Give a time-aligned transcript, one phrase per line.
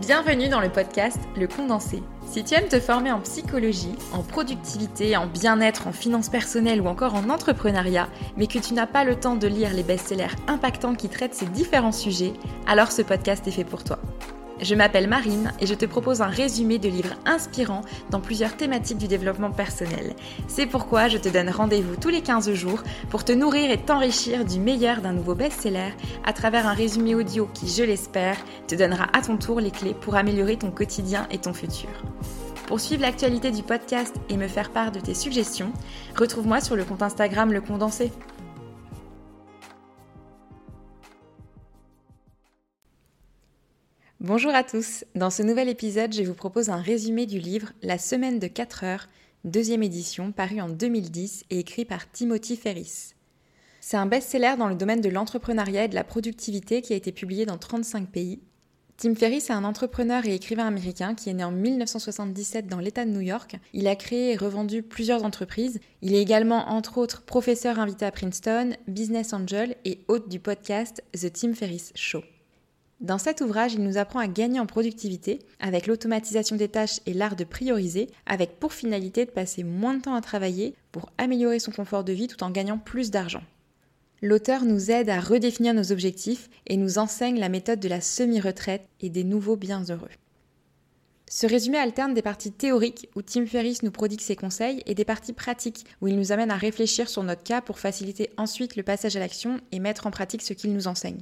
[0.00, 2.02] Bienvenue dans le podcast Le Condensé.
[2.26, 6.86] Si tu aimes te former en psychologie, en productivité, en bien-être, en finances personnelles ou
[6.86, 8.08] encore en entrepreneuriat,
[8.38, 11.44] mais que tu n'as pas le temps de lire les best-sellers impactants qui traitent ces
[11.44, 12.32] différents sujets,
[12.66, 13.98] alors ce podcast est fait pour toi.
[14.62, 18.98] Je m'appelle Marine et je te propose un résumé de livres inspirants dans plusieurs thématiques
[18.98, 20.14] du développement personnel.
[20.48, 24.44] C'est pourquoi je te donne rendez-vous tous les 15 jours pour te nourrir et t'enrichir
[24.44, 25.92] du meilleur d'un nouveau best-seller
[26.26, 29.94] à travers un résumé audio qui, je l'espère, te donnera à ton tour les clés
[29.98, 31.88] pour améliorer ton quotidien et ton futur.
[32.66, 35.72] Pour suivre l'actualité du podcast et me faire part de tes suggestions,
[36.16, 38.12] retrouve-moi sur le compte Instagram Le Condensé.
[44.20, 47.96] Bonjour à tous, dans ce nouvel épisode, je vous propose un résumé du livre La
[47.96, 49.06] semaine de 4 heures,
[49.44, 53.14] deuxième édition, paru en 2010 et écrit par Timothy Ferris.
[53.80, 57.12] C'est un best-seller dans le domaine de l'entrepreneuriat et de la productivité qui a été
[57.12, 58.40] publié dans 35 pays.
[58.98, 63.06] Tim Ferriss est un entrepreneur et écrivain américain qui est né en 1977 dans l'État
[63.06, 63.56] de New York.
[63.72, 65.80] Il a créé et revendu plusieurs entreprises.
[66.02, 71.02] Il est également, entre autres, professeur invité à Princeton, business angel et hôte du podcast
[71.14, 72.20] The Tim Ferriss Show.
[73.00, 77.14] Dans cet ouvrage, il nous apprend à gagner en productivité avec l'automatisation des tâches et
[77.14, 81.60] l'art de prioriser, avec pour finalité de passer moins de temps à travailler pour améliorer
[81.60, 83.42] son confort de vie tout en gagnant plus d'argent.
[84.20, 88.86] L'auteur nous aide à redéfinir nos objectifs et nous enseigne la méthode de la semi-retraite
[89.00, 90.10] et des nouveaux biens heureux.
[91.30, 95.06] Ce résumé alterne des parties théoriques où Tim Ferriss nous prodigue ses conseils et des
[95.06, 98.82] parties pratiques où il nous amène à réfléchir sur notre cas pour faciliter ensuite le
[98.82, 101.20] passage à l'action et mettre en pratique ce qu'il nous enseigne.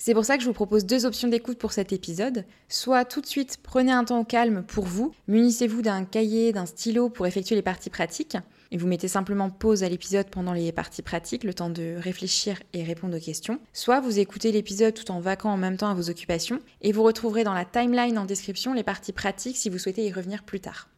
[0.00, 2.44] C'est pour ça que je vous propose deux options d'écoute pour cet épisode.
[2.68, 6.66] Soit tout de suite, prenez un temps au calme pour vous, munissez-vous d'un cahier, d'un
[6.66, 8.36] stylo pour effectuer les parties pratiques,
[8.70, 12.60] et vous mettez simplement pause à l'épisode pendant les parties pratiques, le temps de réfléchir
[12.74, 13.58] et répondre aux questions.
[13.72, 17.02] Soit vous écoutez l'épisode tout en vaquant en même temps à vos occupations, et vous
[17.02, 20.60] retrouverez dans la timeline en description les parties pratiques si vous souhaitez y revenir plus
[20.60, 20.88] tard.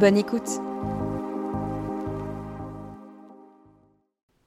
[0.00, 0.58] Bonne écoute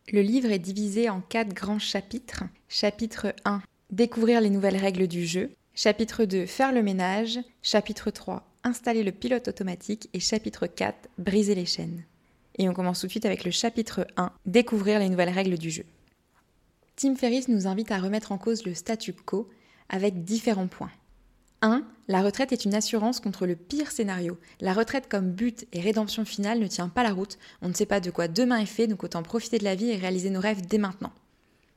[0.10, 2.46] Le livre est divisé en quatre grands chapitres.
[2.70, 5.52] Chapitre 1 Découvrir les nouvelles règles du jeu.
[5.76, 7.40] Chapitre 2 Faire le ménage.
[7.62, 10.10] Chapitre 3 Installer le pilote automatique.
[10.14, 12.06] Et chapitre 4 Briser les chaînes.
[12.58, 15.72] Et on commence tout de suite avec le chapitre 1 Découvrir les nouvelles règles du
[15.72, 15.84] jeu.
[16.96, 19.50] Tim Ferriss nous invite à remettre en cause le statu quo
[19.90, 20.92] avec différents points.
[21.62, 21.84] 1.
[22.08, 24.38] La retraite est une assurance contre le pire scénario.
[24.62, 27.38] La retraite comme but et rédemption finale ne tient pas la route.
[27.62, 29.90] On ne sait pas de quoi demain est fait, donc autant profiter de la vie
[29.90, 31.12] et réaliser nos rêves dès maintenant.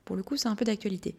[0.04, 1.14] Pour le coup, c'est un peu d'actualité.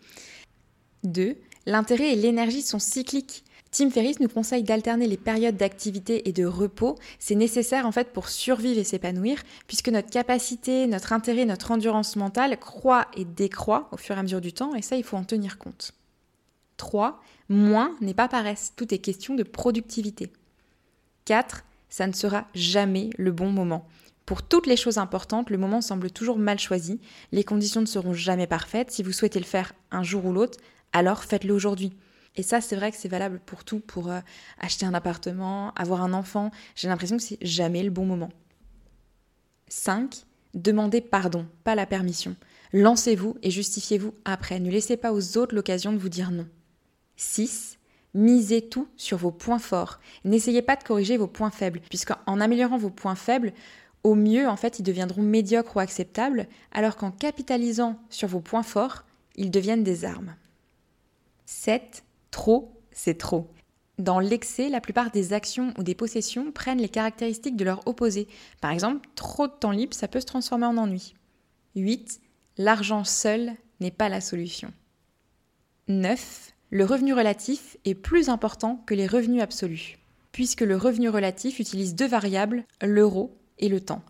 [1.04, 1.36] 2.
[1.66, 3.44] L'intérêt et l'énergie sont cycliques.
[3.72, 6.98] Tim Ferriss nous conseille d'alterner les périodes d'activité et de repos.
[7.20, 12.18] C'est nécessaire en fait pour survivre et s'épanouir, puisque notre capacité, notre intérêt, notre endurance
[12.18, 15.16] mentale croît et décroît au fur et à mesure du temps, et ça, il faut
[15.16, 15.94] en tenir compte.
[16.76, 17.22] 3.
[17.52, 20.32] Moins n'est pas paresse, tout est question de productivité.
[21.26, 21.66] 4.
[21.90, 23.90] Ça ne sera jamais le bon moment.
[24.26, 27.02] Pour toutes les choses importantes, le moment semble toujours mal choisi,
[27.34, 28.92] les conditions ne seront jamais parfaites.
[28.92, 30.60] Si vous souhaitez le faire un jour ou l'autre,
[30.94, 31.92] alors faites-le aujourd'hui.
[32.38, 34.22] Et ça, c'est vrai que c'est valable pour tout, pour euh,
[34.58, 36.52] acheter un appartement, avoir un enfant.
[36.76, 38.30] J'ai l'impression que c'est jamais le bon moment.
[39.68, 40.24] 5.
[40.54, 42.38] Demandez pardon, pas la permission.
[42.72, 44.62] Lancez-vous et justifiez-vous après.
[44.62, 46.48] Ne laissez pas aux autres l'occasion de vous dire non.
[47.16, 47.78] 6.
[48.14, 50.00] Misez tout sur vos points forts.
[50.26, 53.54] N'essayez pas de corriger vos points faibles, puisqu'en améliorant vos points faibles,
[54.04, 58.64] au mieux, en fait, ils deviendront médiocres ou acceptables, alors qu'en capitalisant sur vos points
[58.64, 59.04] forts,
[59.36, 60.36] ils deviennent des armes.
[61.46, 62.04] 7.
[62.32, 63.52] Trop, c'est trop.
[64.00, 68.28] Dans l'excès, la plupart des actions ou des possessions prennent les caractéristiques de leur opposé.
[68.60, 71.14] Par exemple, trop de temps libre, ça peut se transformer en ennui.
[71.76, 72.20] 8.
[72.58, 74.74] L'argent seul n'est pas la solution.
[75.88, 79.98] 9 le revenu relatif est plus important que les revenus absolus,
[80.32, 84.02] puisque le revenu relatif utilise deux variables, l'euro et le temps.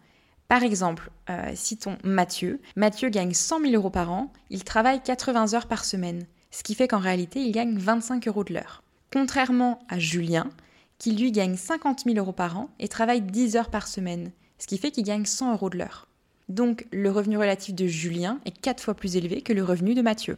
[0.47, 2.61] Par exemple, euh, citons Mathieu.
[2.75, 6.75] Mathieu gagne 100 000 euros par an, il travaille 80 heures par semaine, ce qui
[6.75, 8.83] fait qu'en réalité, il gagne 25 euros de l'heure.
[9.11, 10.51] Contrairement à Julien,
[10.99, 14.67] qui lui gagne 50 000 euros par an et travaille 10 heures par semaine, ce
[14.67, 16.07] qui fait qu'il gagne 100 euros de l'heure.
[16.47, 20.03] Donc le revenu relatif de Julien est 4 fois plus élevé que le revenu de
[20.03, 20.37] Mathieu.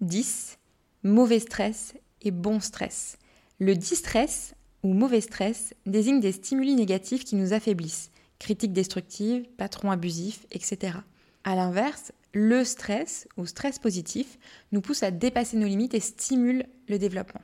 [0.00, 0.58] 10
[1.02, 3.18] mauvais stress et bon stress.
[3.58, 9.90] Le distress ou mauvais stress désigne des stimuli négatifs qui nous affaiblissent, critiques destructives, patrons
[9.90, 10.98] abusifs, etc.
[11.44, 14.38] A l'inverse, le stress ou stress positif
[14.72, 17.42] nous pousse à dépasser nos limites et stimule le développement.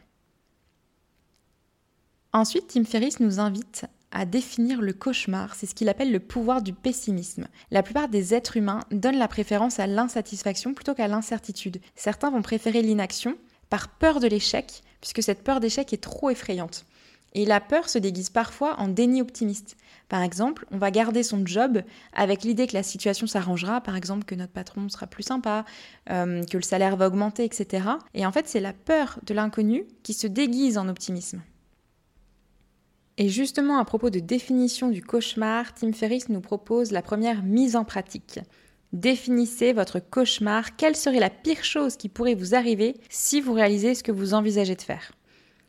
[2.32, 6.62] Ensuite, Tim Ferriss nous invite à définir le cauchemar, c'est ce qu'il appelle le pouvoir
[6.62, 7.46] du pessimisme.
[7.70, 11.80] La plupart des êtres humains donnent la préférence à l'insatisfaction plutôt qu'à l'incertitude.
[11.94, 13.36] Certains vont préférer l'inaction
[13.70, 16.84] par peur de l'échec, puisque cette peur d'échec est trop effrayante.
[17.34, 19.76] Et la peur se déguise parfois en déni optimiste.
[20.08, 21.82] Par exemple, on va garder son job
[22.14, 25.66] avec l'idée que la situation s'arrangera, par exemple que notre patron sera plus sympa,
[26.10, 27.86] euh, que le salaire va augmenter, etc.
[28.14, 31.42] Et en fait, c'est la peur de l'inconnu qui se déguise en optimisme.
[33.18, 37.76] Et justement, à propos de définition du cauchemar, Tim Ferriss nous propose la première mise
[37.76, 38.40] en pratique.
[38.92, 40.76] Définissez votre cauchemar.
[40.76, 44.32] Quelle serait la pire chose qui pourrait vous arriver si vous réalisez ce que vous
[44.32, 45.12] envisagez de faire?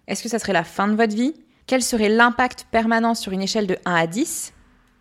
[0.08, 1.34] Est-ce que ça serait la fin de votre vie?
[1.68, 4.54] Quel serait l'impact permanent sur une échelle de 1 à 10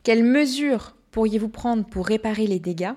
[0.03, 2.93] Quelles mesures pourriez-vous prendre pour réparer les dégâts?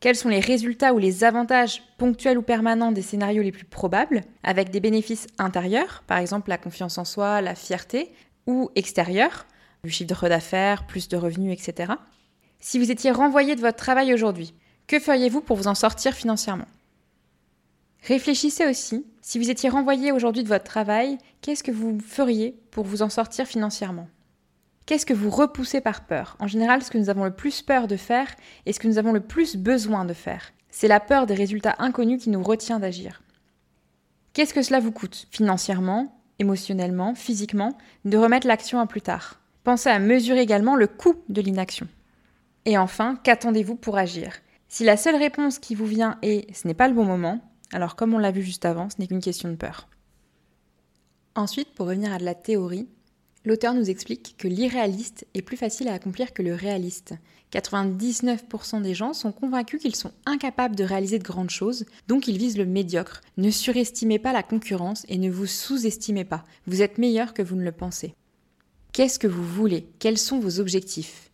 [0.00, 4.22] Quels sont les résultats ou les avantages ponctuels ou permanents des scénarios les plus probables,
[4.42, 8.12] avec des bénéfices intérieurs, par exemple la confiance en soi, la fierté,
[8.46, 9.46] ou extérieur,
[9.84, 11.94] du chiffre d'affaires, plus de revenus, etc.
[12.60, 14.54] Si vous étiez renvoyé de votre travail aujourd'hui,
[14.86, 16.66] que feriez-vous pour vous en sortir financièrement?
[18.02, 22.84] Réfléchissez aussi, si vous étiez renvoyé aujourd'hui de votre travail, qu'est-ce que vous feriez pour
[22.84, 24.08] vous en sortir financièrement?
[24.86, 26.36] Qu'est-ce que vous repoussez par peur?
[26.38, 28.28] En général, ce que nous avons le plus peur de faire
[28.64, 30.52] et ce que nous avons le plus besoin de faire.
[30.70, 33.22] C'est la peur des résultats inconnus qui nous retient d'agir.
[34.32, 39.40] Qu'est-ce que cela vous coûte Financièrement, émotionnellement, physiquement, de remettre l'action à plus tard?
[39.64, 41.88] Pensez à mesurer également le coût de l'inaction.
[42.66, 44.32] Et enfin, qu'attendez-vous pour agir?
[44.68, 47.40] Si la seule réponse qui vous vient est ce n'est pas le bon moment,
[47.72, 49.88] alors comme on l'a vu juste avant, ce n'est qu'une question de peur.
[51.36, 52.88] Ensuite, pour revenir à de la théorie,
[53.44, 57.14] l'auteur nous explique que l'irréaliste est plus facile à accomplir que le réaliste.
[57.52, 62.36] 99% des gens sont convaincus qu'ils sont incapables de réaliser de grandes choses, donc ils
[62.36, 63.20] visent le médiocre.
[63.36, 66.44] Ne surestimez pas la concurrence et ne vous sous-estimez pas.
[66.66, 68.14] Vous êtes meilleur que vous ne le pensez.
[68.92, 69.86] Qu'est-ce que vous voulez?
[70.00, 71.25] Quels sont vos objectifs?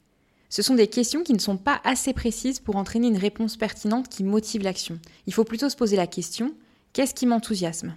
[0.52, 4.10] Ce sont des questions qui ne sont pas assez précises pour entraîner une réponse pertinente
[4.10, 4.98] qui motive l'action.
[5.26, 6.52] Il faut plutôt se poser la question
[6.92, 7.96] qu'est-ce qui m'enthousiasme?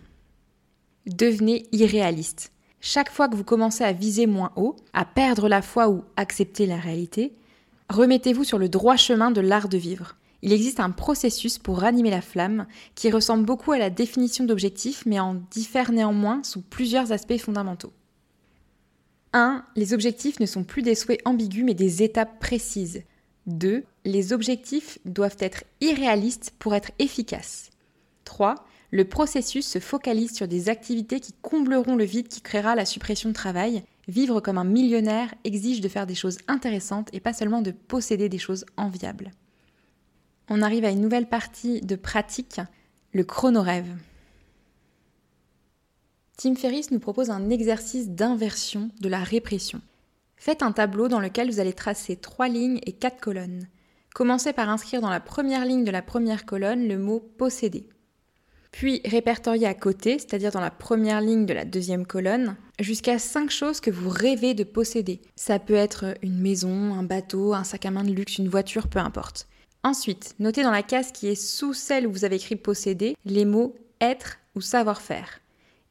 [1.06, 2.54] Devenez irréaliste.
[2.80, 6.66] Chaque fois que vous commencez à viser moins haut, à perdre la foi ou accepter
[6.66, 7.34] la réalité,
[7.90, 10.16] Remettez-vous sur le droit chemin de l'art de vivre.
[10.42, 15.06] Il existe un processus pour ranimer la flamme qui ressemble beaucoup à la définition d'objectifs
[15.06, 17.92] mais en diffère néanmoins sous plusieurs aspects fondamentaux.
[19.36, 19.66] 1.
[19.76, 23.04] Les objectifs ne sont plus des souhaits ambigus mais des étapes précises.
[23.48, 23.84] 2.
[24.06, 27.70] Les objectifs doivent être irréalistes pour être efficaces.
[28.24, 28.56] 3.
[28.92, 33.30] Le processus se focalise sur des activités qui combleront le vide qui créera la suppression
[33.30, 37.62] de travail Vivre comme un millionnaire exige de faire des choses intéressantes et pas seulement
[37.62, 39.32] de posséder des choses enviables.
[40.48, 42.62] On arrive à une nouvelle partie de pratique,
[43.14, 43.90] le chronorêve.
[46.38, 49.82] Tim Ferriss nous propose un exercice d'inversion de la répression.
[50.38, 53.68] Faites un tableau dans lequel vous allez tracer trois lignes et quatre colonnes.
[54.14, 57.88] Commencez par inscrire dans la première ligne de la première colonne le mot posséder
[58.76, 63.50] puis répertorier à côté, c'est-à-dire dans la première ligne de la deuxième colonne, jusqu'à cinq
[63.50, 65.22] choses que vous rêvez de posséder.
[65.38, 68.90] Ça peut être une maison, un bateau, un sac à main de luxe, une voiture,
[68.90, 69.48] peu importe.
[69.86, 73.46] Ensuite, notez dans la case qui est sous celle où vous avez écrit posséder les
[73.46, 75.40] mots être ou savoir-faire.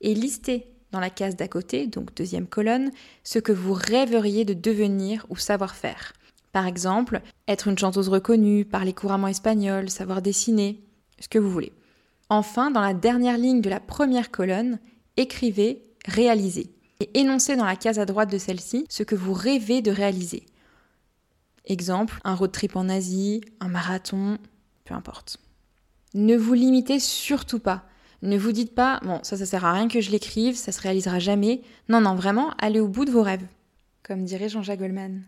[0.05, 2.91] Et listez dans la case d'à côté, donc deuxième colonne,
[3.25, 6.13] ce que vous rêveriez de devenir ou savoir faire.
[6.53, 10.79] Par exemple, être une chanteuse reconnue, parler couramment espagnol, savoir dessiner,
[11.19, 11.73] ce que vous voulez.
[12.29, 14.79] Enfin, dans la dernière ligne de la première colonne,
[15.17, 16.71] écrivez réaliser
[17.01, 20.45] et énoncez dans la case à droite de celle-ci ce que vous rêvez de réaliser.
[21.65, 24.37] Exemple, un road trip en Asie, un marathon,
[24.85, 25.39] peu importe.
[26.13, 27.87] Ne vous limitez surtout pas.
[28.25, 30.81] Ne vous dites pas, bon, ça, ça sert à rien que je l'écrive, ça se
[30.81, 31.61] réalisera jamais.
[31.91, 33.45] Non, non, vraiment, allez au bout de vos rêves.
[34.03, 35.25] Comme dirait Jean-Jacques Goldman.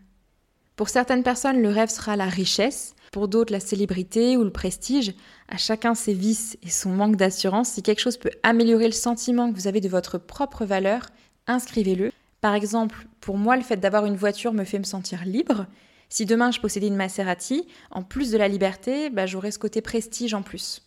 [0.77, 5.13] Pour certaines personnes, le rêve sera la richesse, pour d'autres la célébrité ou le prestige.
[5.49, 7.69] À chacun ses vices et son manque d'assurance.
[7.69, 11.11] Si quelque chose peut améliorer le sentiment que vous avez de votre propre valeur,
[11.47, 12.13] inscrivez-le.
[12.41, 15.67] Par exemple, pour moi, le fait d'avoir une voiture me fait me sentir libre.
[16.09, 19.83] Si demain je possédais une Maserati, en plus de la liberté, bah, j'aurais ce côté
[19.83, 20.86] prestige en plus.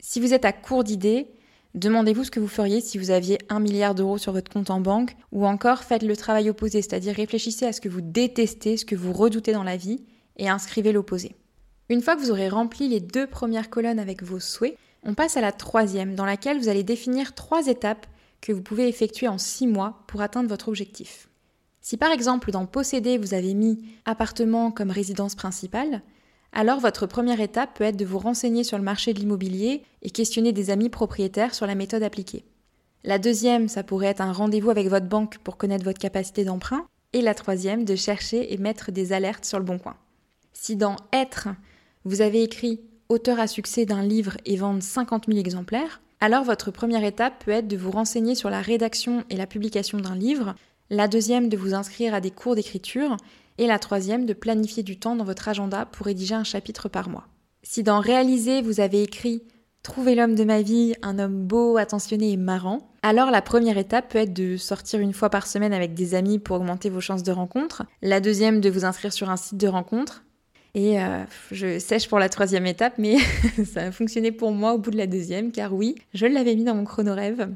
[0.00, 1.28] Si vous êtes à court d'idées,
[1.74, 4.80] Demandez-vous ce que vous feriez si vous aviez un milliard d'euros sur votre compte en
[4.80, 8.84] banque, ou encore faites le travail opposé, c'est-à-dire réfléchissez à ce que vous détestez, ce
[8.84, 10.02] que vous redoutez dans la vie,
[10.36, 11.36] et inscrivez l'opposé.
[11.88, 15.36] Une fois que vous aurez rempli les deux premières colonnes avec vos souhaits, on passe
[15.36, 18.06] à la troisième, dans laquelle vous allez définir trois étapes
[18.40, 21.28] que vous pouvez effectuer en six mois pour atteindre votre objectif.
[21.80, 26.02] Si par exemple dans posséder vous avez mis appartement comme résidence principale,
[26.52, 30.10] alors votre première étape peut être de vous renseigner sur le marché de l'immobilier et
[30.10, 32.44] questionner des amis propriétaires sur la méthode appliquée.
[33.04, 36.84] La deuxième, ça pourrait être un rendez-vous avec votre banque pour connaître votre capacité d'emprunt.
[37.12, 39.96] Et la troisième, de chercher et mettre des alertes sur le bon coin.
[40.52, 41.48] Si dans Être,
[42.04, 46.70] vous avez écrit auteur à succès d'un livre et vendre 50 000 exemplaires, alors votre
[46.70, 50.54] première étape peut être de vous renseigner sur la rédaction et la publication d'un livre,
[50.90, 53.16] la deuxième de vous inscrire à des cours d'écriture,
[53.60, 57.10] et la troisième de planifier du temps dans votre agenda pour rédiger un chapitre par
[57.10, 57.28] mois.
[57.62, 59.42] Si dans Réaliser, vous avez écrit
[59.82, 64.10] Trouver l'homme de ma vie, un homme beau, attentionné et marrant, alors la première étape
[64.10, 67.22] peut être de sortir une fois par semaine avec des amis pour augmenter vos chances
[67.22, 70.22] de rencontre, la deuxième de vous inscrire sur un site de rencontre,
[70.74, 73.16] et euh, je sèche pour la troisième étape, mais
[73.72, 76.64] ça a fonctionné pour moi au bout de la deuxième, car oui, je l'avais mis
[76.64, 77.48] dans mon chrono rêve.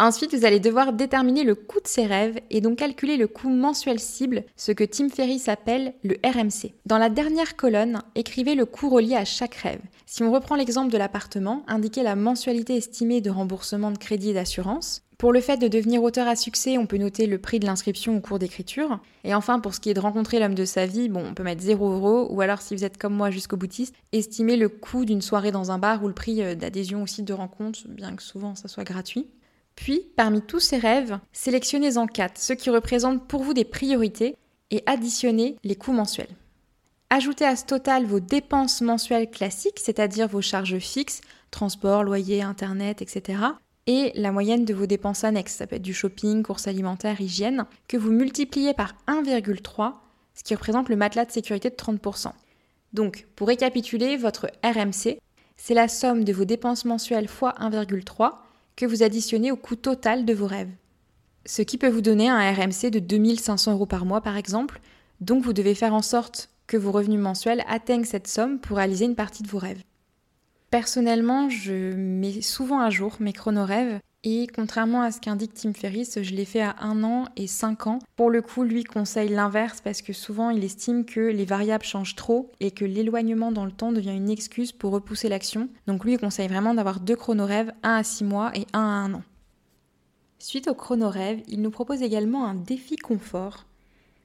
[0.00, 3.48] Ensuite, vous allez devoir déterminer le coût de ces rêves et donc calculer le coût
[3.48, 6.72] mensuel cible, ce que Tim Ferriss appelle le RMC.
[6.86, 9.80] Dans la dernière colonne, écrivez le coût relié à chaque rêve.
[10.06, 14.34] Si on reprend l'exemple de l'appartement, indiquez la mensualité estimée de remboursement de crédit et
[14.34, 15.02] d'assurance.
[15.18, 18.16] Pour le fait de devenir auteur à succès, on peut noter le prix de l'inscription
[18.16, 19.00] au cours d'écriture.
[19.24, 21.42] Et enfin, pour ce qui est de rencontrer l'homme de sa vie, bon, on peut
[21.42, 25.04] mettre 0 euros, ou alors si vous êtes comme moi jusqu'au boutiste, estimer le coût
[25.04, 28.14] d'une soirée dans un bar ou le prix euh, d'adhésion au site de rencontre, bien
[28.14, 29.26] que souvent ça soit gratuit.
[29.78, 34.34] Puis, parmi tous ces rêves, sélectionnez-en 4, ceux qui représentent pour vous des priorités,
[34.72, 36.34] et additionnez les coûts mensuels.
[37.10, 41.20] Ajoutez à ce total vos dépenses mensuelles classiques, c'est-à-dire vos charges fixes,
[41.52, 43.40] transport, loyer, internet, etc.,
[43.86, 47.64] et la moyenne de vos dépenses annexes, ça peut être du shopping, courses alimentaires, hygiène,
[47.86, 49.92] que vous multipliez par 1,3,
[50.34, 52.32] ce qui représente le matelas de sécurité de 30%.
[52.94, 55.20] Donc, pour récapituler, votre RMC,
[55.56, 58.32] c'est la somme de vos dépenses mensuelles fois 1,3
[58.78, 60.70] que vous additionnez au coût total de vos rêves.
[61.44, 64.80] Ce qui peut vous donner un RMC de 2500 euros par mois par exemple,
[65.20, 69.04] donc vous devez faire en sorte que vos revenus mensuels atteignent cette somme pour réaliser
[69.04, 69.82] une partie de vos rêves.
[70.70, 76.20] Personnellement, je mets souvent à jour mes chronorêves et contrairement à ce qu'indique Tim Ferriss,
[76.22, 78.00] je l'ai fait à un an et cinq ans.
[78.16, 82.16] Pour le coup, lui conseille l'inverse parce que souvent il estime que les variables changent
[82.16, 85.68] trop et que l'éloignement dans le temps devient une excuse pour repousser l'action.
[85.86, 88.82] Donc lui il conseille vraiment d'avoir deux chronorêves, un à six mois et un à
[88.82, 89.22] un an.
[90.40, 93.66] Suite au chronorêve, il nous propose également un défi confort,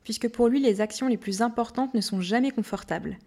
[0.04, 3.18] puisque pour lui les actions les plus importantes ne sont jamais confortables.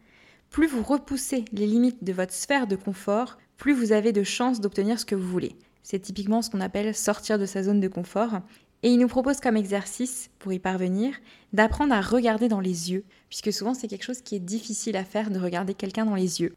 [0.50, 4.60] Plus vous repoussez les limites de votre sphère de confort, plus vous avez de chances
[4.60, 5.56] d'obtenir ce que vous voulez.
[5.88, 8.40] C'est typiquement ce qu'on appelle sortir de sa zone de confort.
[8.82, 11.14] Et il nous propose comme exercice, pour y parvenir,
[11.52, 15.04] d'apprendre à regarder dans les yeux, puisque souvent c'est quelque chose qui est difficile à
[15.04, 16.56] faire de regarder quelqu'un dans les yeux.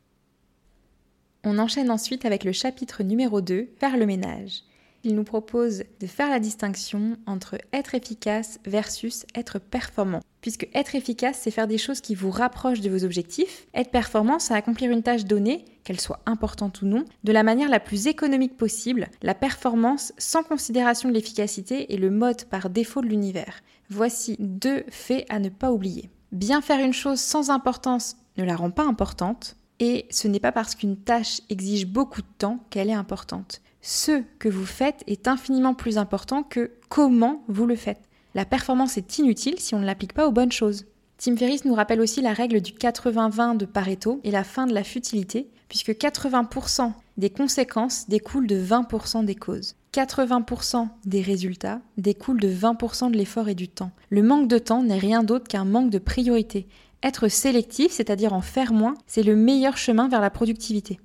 [1.44, 4.64] On enchaîne ensuite avec le chapitre numéro 2, faire le ménage
[5.04, 10.22] il nous propose de faire la distinction entre être efficace versus être performant.
[10.42, 13.68] Puisque être efficace, c'est faire des choses qui vous rapprochent de vos objectifs.
[13.74, 17.70] Être performant, c'est accomplir une tâche donnée, qu'elle soit importante ou non, de la manière
[17.70, 19.10] la plus économique possible.
[19.22, 23.60] La performance sans considération de l'efficacité est le mode par défaut de l'univers.
[23.90, 26.10] Voici deux faits à ne pas oublier.
[26.32, 29.56] Bien faire une chose sans importance ne la rend pas importante.
[29.82, 34.24] Et ce n'est pas parce qu'une tâche exige beaucoup de temps qu'elle est importante ce
[34.40, 38.02] que vous faites est infiniment plus important que comment vous le faites.
[38.36, 40.86] La performance est inutile si on ne l'applique pas aux bonnes choses.
[41.18, 44.74] Tim Ferriss nous rappelle aussi la règle du 80-20 de Pareto et la fin de
[44.74, 49.76] la futilité, puisque 80% des conséquences découlent de 20% des causes.
[49.94, 53.92] 80% des résultats découlent de 20% de l'effort et du temps.
[54.10, 56.68] Le manque de temps n'est rien d'autre qu'un manque de priorité.
[57.02, 61.00] Être sélectif, c'est-à-dire en faire moins, c'est le meilleur chemin vers la productivité.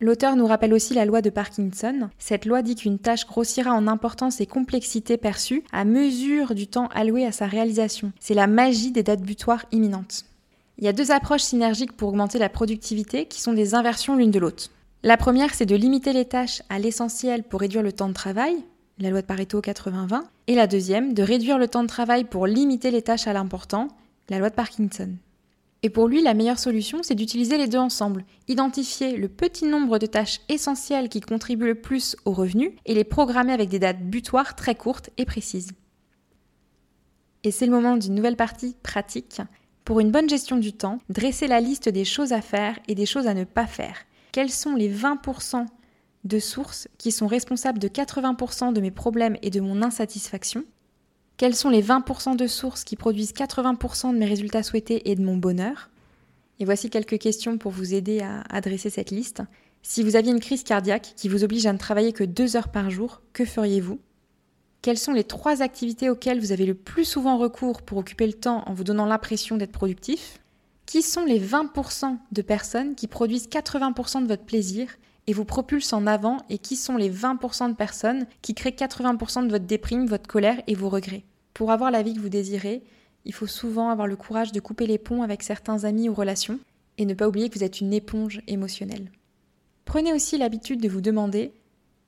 [0.00, 2.10] L'auteur nous rappelle aussi la loi de Parkinson.
[2.18, 6.88] Cette loi dit qu'une tâche grossira en importance et complexité perçue à mesure du temps
[6.94, 8.12] alloué à sa réalisation.
[8.18, 10.24] C'est la magie des dates butoirs imminentes.
[10.78, 14.32] Il y a deux approches synergiques pour augmenter la productivité qui sont des inversions l'une
[14.32, 14.70] de l'autre.
[15.04, 18.56] La première, c'est de limiter les tâches à l'essentiel pour réduire le temps de travail,
[18.98, 22.46] la loi de Pareto 80-20, et la deuxième, de réduire le temps de travail pour
[22.46, 23.88] limiter les tâches à l'important,
[24.28, 25.10] la loi de Parkinson.
[25.84, 29.98] Et pour lui, la meilleure solution, c'est d'utiliser les deux ensemble, identifier le petit nombre
[29.98, 34.02] de tâches essentielles qui contribuent le plus au revenu et les programmer avec des dates
[34.02, 35.72] butoirs très courtes et précises.
[37.42, 39.42] Et c'est le moment d'une nouvelle partie pratique.
[39.84, 43.04] Pour une bonne gestion du temps, dressez la liste des choses à faire et des
[43.04, 43.98] choses à ne pas faire.
[44.32, 45.66] Quels sont les 20%
[46.24, 50.64] de sources qui sont responsables de 80% de mes problèmes et de mon insatisfaction?
[51.36, 55.24] Quels sont les 20% de sources qui produisent 80% de mes résultats souhaités et de
[55.24, 55.90] mon bonheur?
[56.60, 59.42] Et voici quelques questions pour vous aider à adresser cette liste.
[59.82, 62.68] Si vous aviez une crise cardiaque qui vous oblige à ne travailler que deux heures
[62.68, 63.98] par jour, que feriez-vous?
[64.80, 68.34] Quelles sont les trois activités auxquelles vous avez le plus souvent recours pour occuper le
[68.34, 70.40] temps en vous donnant l'impression d'être productif?
[70.86, 74.88] Qui sont les 20% de personnes qui produisent 80% de votre plaisir
[75.26, 79.46] et vous propulse en avant et qui sont les 20% de personnes qui créent 80%
[79.46, 81.24] de votre déprime, votre colère et vos regrets.
[81.54, 82.82] Pour avoir la vie que vous désirez,
[83.24, 86.58] il faut souvent avoir le courage de couper les ponts avec certains amis ou relations
[86.98, 89.10] et ne pas oublier que vous êtes une éponge émotionnelle.
[89.84, 91.52] Prenez aussi l'habitude de vous demander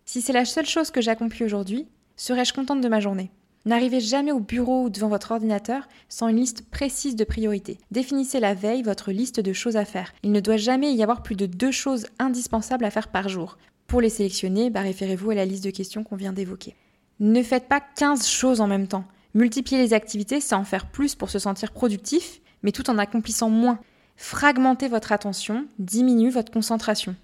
[0.04, 3.30] si c'est la seule chose que j'accomplis aujourd'hui, serais-je contente de ma journée?
[3.66, 7.78] N'arrivez jamais au bureau ou devant votre ordinateur sans une liste précise de priorités.
[7.90, 10.12] Définissez la veille votre liste de choses à faire.
[10.22, 13.58] Il ne doit jamais y avoir plus de deux choses indispensables à faire par jour.
[13.88, 16.76] Pour les sélectionner, bah, référez-vous à la liste de questions qu'on vient d'évoquer.
[17.18, 19.04] Ne faites pas 15 choses en même temps.
[19.34, 23.50] Multiplier les activités, c'est en faire plus pour se sentir productif, mais tout en accomplissant
[23.50, 23.80] moins.
[24.16, 27.16] Fragmentez votre attention, diminue votre concentration.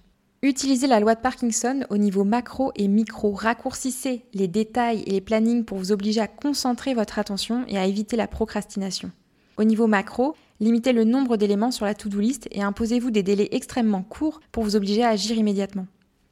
[0.45, 3.31] Utilisez la loi de Parkinson au niveau macro et micro.
[3.31, 7.87] Raccourcissez les détails et les plannings pour vous obliger à concentrer votre attention et à
[7.87, 9.13] éviter la procrastination.
[9.57, 13.51] Au niveau macro, limitez le nombre d'éléments sur la to-do list et imposez-vous des délais
[13.53, 15.87] extrêmement courts pour vous obliger à agir immédiatement.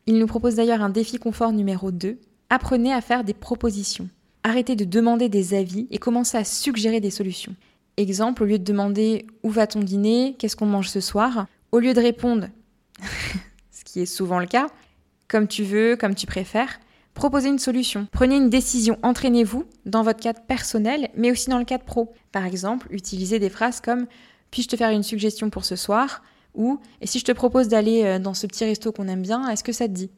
[0.07, 2.19] Il nous propose d'ailleurs un défi confort numéro 2.
[2.49, 4.09] Apprenez à faire des propositions.
[4.43, 7.55] Arrêtez de demander des avis et commencez à suggérer des solutions.
[7.97, 11.79] Exemple, au lieu de demander où va ton dîner, qu'est-ce qu'on mange ce soir, au
[11.79, 12.49] lieu de répondre
[13.90, 14.68] qui est souvent le cas,
[15.28, 16.80] comme tu veux, comme tu préfères,
[17.14, 18.06] proposez une solution.
[18.12, 22.12] Prenez une décision, entraînez-vous dans votre cadre personnel, mais aussi dans le cadre pro.
[22.32, 24.06] Par exemple, utilisez des phrases comme
[24.50, 26.23] Puis-je te faire une suggestion pour ce soir?
[26.54, 29.49] ou Et si je te propose d'aller euh, dans ce petit resto qu'on aime bien,
[29.49, 30.11] est-ce que ça te dit?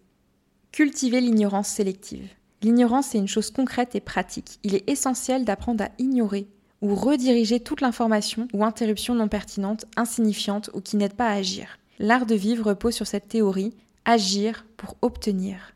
[0.70, 2.28] Cultivez l'ignorance sélective.
[2.62, 4.58] L'ignorance est une chose concrète et pratique.
[4.62, 6.46] Il est essentiel d'apprendre à ignorer
[6.80, 11.78] ou rediriger toute l'information ou interruption non pertinente, insignifiante ou qui n'aide pas à agir.
[11.99, 15.75] L'art de vivre repose sur cette théorie, agir pour obtenir.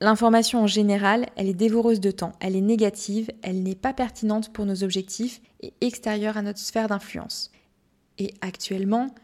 [0.00, 4.52] L'information en général, elle est dévoreuse de temps, elle est négative, elle n'est pas pertinente
[4.52, 7.52] pour nos objectifs et extérieure à notre sphère d'influence.
[8.18, 9.14] Et actuellement,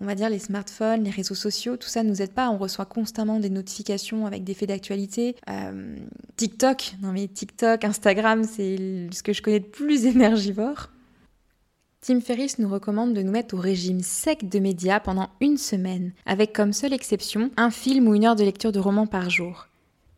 [0.00, 2.50] on va dire les smartphones, les réseaux sociaux, tout ça ne nous aide pas.
[2.50, 5.36] On reçoit constamment des notifications avec des faits d'actualité.
[5.50, 5.96] Euh,
[6.36, 10.91] TikTok, non mais TikTok, Instagram, c'est ce que je connais de plus énergivore.
[12.04, 16.10] Tim Ferriss nous recommande de nous mettre au régime sec de médias pendant une semaine,
[16.26, 19.68] avec comme seule exception un film ou une heure de lecture de roman par jour.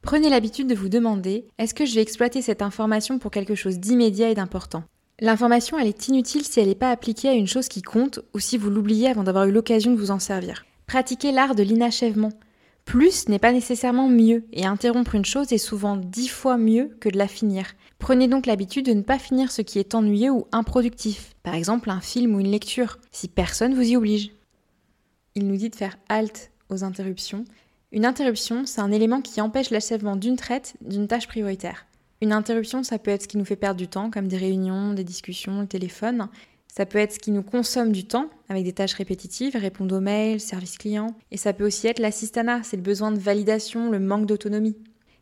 [0.00, 3.80] Prenez l'habitude de vous demander est-ce que je vais exploiter cette information pour quelque chose
[3.80, 4.84] d'immédiat et d'important?
[5.20, 8.38] L'information, elle est inutile si elle n'est pas appliquée à une chose qui compte ou
[8.38, 10.64] si vous l'oubliez avant d'avoir eu l'occasion de vous en servir.
[10.86, 12.32] Pratiquez l'art de l'inachèvement.
[12.84, 17.08] Plus n'est pas nécessairement mieux, et interrompre une chose est souvent dix fois mieux que
[17.08, 17.66] de la finir.
[17.98, 21.90] Prenez donc l'habitude de ne pas finir ce qui est ennuyeux ou improductif, par exemple
[21.90, 24.30] un film ou une lecture, si personne vous y oblige.
[25.34, 27.44] Il nous dit de faire halte aux interruptions.
[27.90, 31.86] Une interruption, c'est un élément qui empêche l'achèvement d'une traite d'une tâche prioritaire.
[32.20, 34.92] Une interruption, ça peut être ce qui nous fait perdre du temps, comme des réunions,
[34.92, 36.28] des discussions, le téléphone.
[36.76, 40.00] Ça peut être ce qui nous consomme du temps, avec des tâches répétitives, répondre aux
[40.00, 41.14] mails, service client.
[41.30, 44.76] Et ça peut aussi être l'assistanat, c'est le besoin de validation, le manque d'autonomie.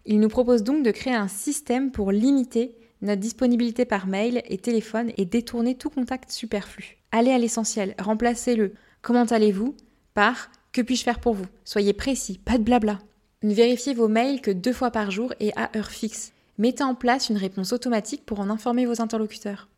[0.06, 4.56] Il nous propose donc de créer un système pour limiter notre disponibilité par mail et
[4.56, 6.96] téléphone et détourner tout contact superflu.
[7.10, 9.76] Allez à l'essentiel, remplacez-le comment allez-vous?
[10.14, 11.44] Par que puis-je faire pour vous?
[11.66, 12.98] Soyez précis, pas de blabla.
[13.42, 16.32] Ne vérifiez vos mails que deux fois par jour et à heure fixe.
[16.56, 19.68] Mettez en place une réponse automatique pour en informer vos interlocuteurs.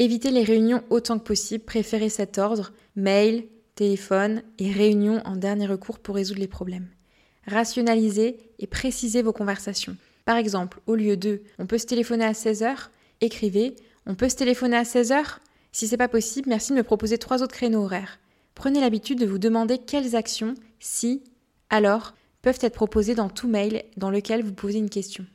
[0.00, 3.44] Évitez les réunions autant que possible, préférez cet ordre mail,
[3.76, 6.88] téléphone et réunion en dernier recours pour résoudre les problèmes
[7.46, 9.96] rationalisez et précisez vos conversations.
[10.24, 12.88] Par exemple, au lieu de on peut se téléphoner à 16h,
[13.20, 15.38] écrivez on peut se téléphoner à 16h
[15.72, 18.18] Si c'est pas possible, merci de me proposer trois autres créneaux horaires.
[18.54, 21.22] Prenez l'habitude de vous demander quelles actions, si,
[21.68, 25.26] alors, peuvent être proposées dans tout mail dans lequel vous posez une question.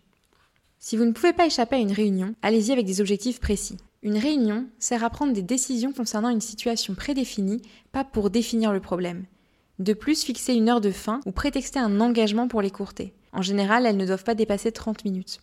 [0.80, 3.78] Si vous ne pouvez pas échapper à une réunion, allez-y avec des objectifs précis.
[4.06, 8.80] Une réunion sert à prendre des décisions concernant une situation prédéfinie, pas pour définir le
[8.80, 9.26] problème.
[9.80, 13.16] De plus, fixer une heure de fin ou prétexter un engagement pour les courter.
[13.34, 15.40] En général, elles ne doivent pas dépasser 30 minutes.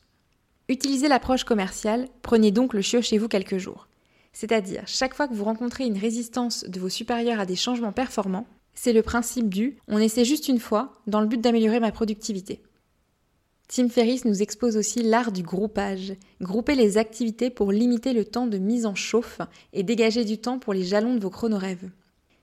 [0.69, 3.89] Utilisez l'approche commerciale, prenez donc le chiot chez vous quelques jours.
[4.33, 8.47] C'est-à-dire, chaque fois que vous rencontrez une résistance de vos supérieurs à des changements performants,
[8.75, 12.63] c'est le principe du on essaie juste une fois dans le but d'améliorer ma productivité.
[13.75, 16.13] Tim Ferriss nous expose aussi l'art du groupage.
[16.43, 19.41] Grouper les activités pour limiter le temps de mise en chauffe
[19.73, 21.89] et dégager du temps pour les jalons de vos chronorêves.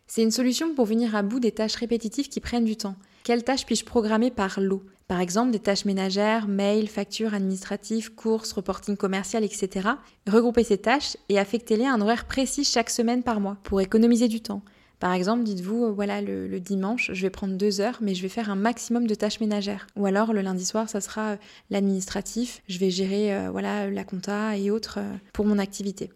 [0.07, 2.95] C'est une solution pour venir à bout des tâches répétitives qui prennent du temps.
[3.23, 4.83] Quelles tâches puis-je programmer par lot?
[5.07, 9.87] Par exemple, des tâches ménagères, mails, factures administratives, courses, reporting commercial, etc.
[10.27, 14.29] Regroupez ces tâches et affectez-les à un horaire précis chaque semaine par mois pour économiser
[14.29, 14.63] du temps.
[14.99, 18.29] Par exemple, dites-vous, euh, voilà, le, dimanche, je vais prendre deux heures, mais je vais
[18.29, 19.88] faire un maximum de tâches ménagères.
[19.95, 21.38] Ou alors, le lundi soir, ça sera euh,
[21.69, 24.99] l'administratif, je vais gérer, euh, voilà, la compta et autres
[25.31, 26.12] pour mon activité.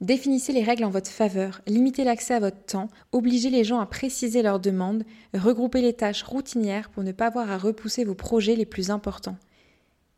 [0.00, 3.86] Définissez les règles en votre faveur, limitez l'accès à votre temps, obligez les gens à
[3.86, 8.56] préciser leurs demandes, regroupez les tâches routinières pour ne pas avoir à repousser vos projets
[8.56, 9.38] les plus importants.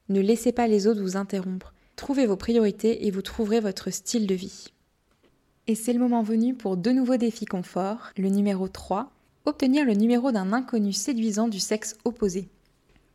[0.08, 1.72] Ne laissez pas les autres vous interrompre.
[1.94, 4.72] Trouvez vos priorités et vous trouverez votre style de vie.
[5.68, 8.10] Et c'est le moment venu pour deux nouveaux défis confort.
[8.16, 9.10] Le numéro 3,
[9.46, 12.48] obtenir le numéro d'un inconnu séduisant du sexe opposé.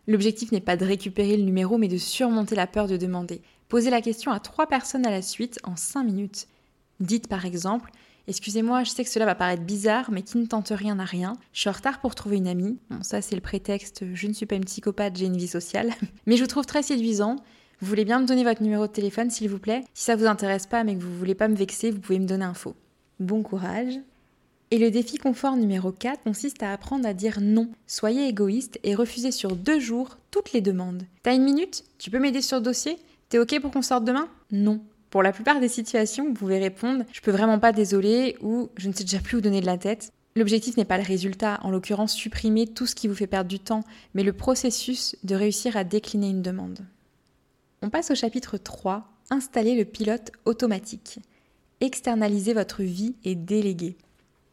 [0.06, 3.42] L'objectif n'est pas de récupérer le numéro mais de surmonter la peur de demander.
[3.70, 6.48] Posez la question à trois personnes à la suite en 5 minutes.
[7.00, 7.90] Dites par exemple
[8.28, 11.38] Excusez-moi, je sais que cela va paraître bizarre, mais qui ne tente rien n'a rien.
[11.54, 12.78] Je suis en retard pour trouver une amie.
[12.90, 15.92] Bon, ça c'est le prétexte, je ne suis pas une psychopathe, j'ai une vie sociale.
[16.26, 17.38] mais je vous trouve très séduisant.
[17.82, 19.84] Vous voulez bien me donner votre numéro de téléphone, s'il vous plaît?
[19.96, 22.28] Si ça vous intéresse pas, mais que vous voulez pas me vexer, vous pouvez me
[22.28, 22.76] donner faux.
[23.20, 23.96] Bon courage.
[24.70, 27.70] Et le défi confort numéro 4 consiste à apprendre à dire non.
[27.88, 31.04] Soyez égoïste et refusez sur deux jours toutes les demandes.
[31.24, 31.84] T'as une minute?
[31.98, 33.00] Tu peux m'aider sur le dossier?
[33.30, 34.30] T'es ok pour qu'on sorte demain?
[34.52, 34.80] Non.
[35.10, 38.89] Pour la plupart des situations, vous pouvez répondre je peux vraiment pas désolé ou je
[38.89, 40.12] ne sais déjà plus où donner de la tête.
[40.36, 43.60] L'objectif n'est pas le résultat, en l'occurrence supprimer tout ce qui vous fait perdre du
[43.60, 46.86] temps, mais le processus de réussir à décliner une demande.
[47.84, 51.17] On passe au chapitre 3, installer le pilote automatique.
[51.80, 53.98] Externaliser votre vie et déléguer.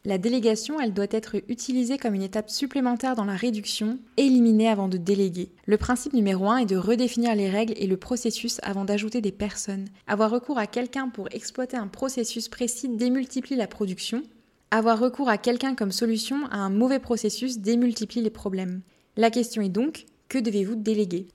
[0.06, 4.88] La délégation, elle doit être utilisée comme une étape supplémentaire dans la réduction, éliminée avant
[4.88, 5.50] de déléguer.
[5.66, 9.32] Le principe numéro 1 est de redéfinir les règles et le processus avant d'ajouter des
[9.32, 9.88] personnes.
[10.06, 14.22] Avoir recours à quelqu'un pour exploiter un processus précis démultiplie la production.
[14.70, 18.80] Avoir recours à quelqu'un comme solution à un mauvais processus démultiplie les problèmes.
[19.18, 21.28] La question est donc, que devez-vous déléguer?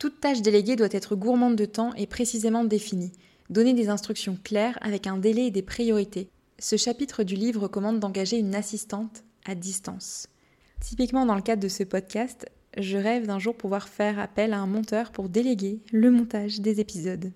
[0.00, 3.12] Toute tâche déléguée doit être gourmande de temps et précisément définie.
[3.50, 6.30] Donner des instructions claires avec un délai et des priorités.
[6.58, 10.26] Ce chapitre du livre recommande d'engager une assistante à distance.
[10.80, 12.46] Typiquement dans le cadre de ce podcast,
[12.78, 16.80] je rêve d'un jour pouvoir faire appel à un monteur pour déléguer le montage des
[16.80, 17.30] épisodes.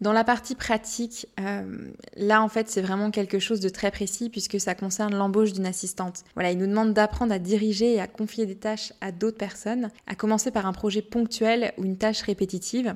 [0.00, 4.30] Dans la partie pratique, euh, là en fait c'est vraiment quelque chose de très précis
[4.30, 6.22] puisque ça concerne l'embauche d'une assistante.
[6.34, 9.90] Voilà, il nous demande d'apprendre à diriger et à confier des tâches à d'autres personnes,
[10.06, 12.94] à commencer par un projet ponctuel ou une tâche répétitive.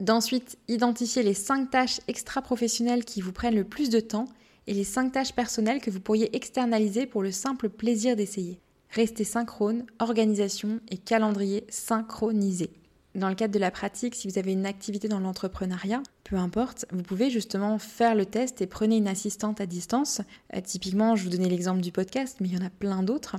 [0.00, 4.26] D'ensuite, identifier les 5 tâches extra-professionnelles qui vous prennent le plus de temps
[4.66, 8.58] et les 5 tâches personnelles que vous pourriez externaliser pour le simple plaisir d'essayer.
[8.90, 12.70] Restez synchrone, organisation et calendrier synchronisé
[13.14, 16.86] dans le cadre de la pratique, si vous avez une activité dans l'entrepreneuriat, peu importe,
[16.90, 20.20] vous pouvez justement faire le test et prenez une assistante à distance.
[20.54, 23.36] Euh, typiquement, je vous donnais l'exemple du podcast, mais il y en a plein d'autres.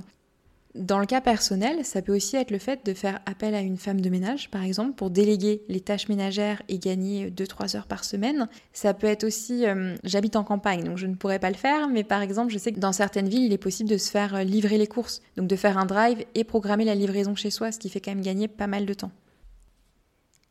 [0.74, 3.78] Dans le cas personnel, ça peut aussi être le fait de faire appel à une
[3.78, 8.04] femme de ménage, par exemple, pour déléguer les tâches ménagères et gagner 2-3 heures par
[8.04, 8.46] semaine.
[8.74, 11.88] Ça peut être aussi, euh, j'habite en campagne, donc je ne pourrais pas le faire,
[11.88, 14.34] mais par exemple, je sais que dans certaines villes, il est possible de se faire
[14.34, 17.72] euh, livrer les courses, donc de faire un drive et programmer la livraison chez soi,
[17.72, 19.12] ce qui fait quand même gagner pas mal de temps.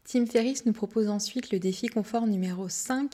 [0.06, 3.10] Tim Ferriss nous propose ensuite le défi confort numéro 5,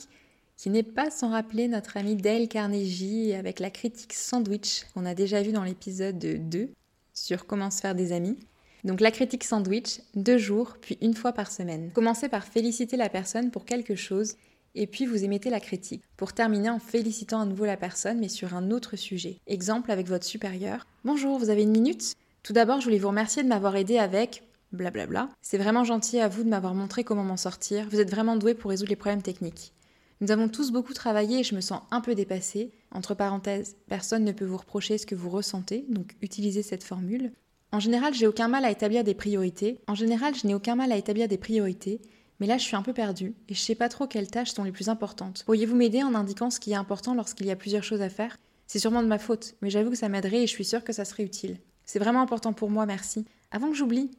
[0.58, 5.14] qui n'est pas sans rappeler notre ami Dale Carnegie avec la critique sandwich qu'on a
[5.14, 6.68] déjà vu dans l'épisode 2
[7.14, 8.36] sur comment se faire des amis.
[8.84, 11.90] Donc la critique sandwich, deux jours, puis une fois par semaine.
[11.94, 14.34] Commencez par féliciter la personne pour quelque chose,
[14.74, 18.28] et puis vous émettez la critique, pour terminer en félicitant à nouveau la personne, mais
[18.28, 19.38] sur un autre sujet.
[19.46, 20.86] Exemple avec votre supérieur.
[21.06, 22.14] Bonjour, vous avez une minute?
[22.42, 25.28] Tout d'abord, je voulais vous remercier de m'avoir aidé avec blablabla.
[25.40, 27.86] C'est vraiment gentil à vous de m'avoir montré comment m'en sortir.
[27.90, 29.72] Vous êtes vraiment doué pour résoudre les problèmes techniques.
[30.20, 32.70] Nous avons tous beaucoup travaillé et je me sens un peu dépassée.
[32.92, 37.32] Entre parenthèses, personne ne peut vous reprocher ce que vous ressentez, donc utilisez cette formule.
[37.72, 39.80] En général, j'ai aucun mal à établir des priorités.
[39.88, 42.00] En général, je n'ai aucun mal à établir des priorités,
[42.38, 44.64] mais là, je suis un peu perdue et je sais pas trop quelles tâches sont
[44.64, 45.42] les plus importantes.
[45.44, 48.36] Pourriez-vous m'aider en indiquant ce qui est important lorsqu'il y a plusieurs choses à faire?
[48.66, 50.92] C'est sûrement de ma faute, mais j'avoue que ça m'aiderait et je suis sûre que
[50.92, 51.58] ça serait utile.
[51.84, 53.24] C'est vraiment important pour moi, merci.
[53.50, 54.10] Avant que j'oublie,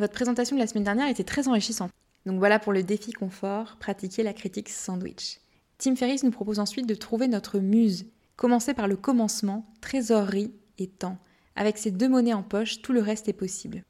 [0.00, 1.92] votre présentation de la semaine dernière était très enrichissante.
[2.24, 5.40] Donc voilà pour le défi confort, pratiquer la critique sandwich.
[5.76, 8.06] Tim Ferriss nous propose ensuite de trouver notre muse.
[8.36, 11.18] Commencez par le commencement, trésorerie et temps.
[11.54, 13.82] Avec ces deux monnaies en poche, tout le reste est possible.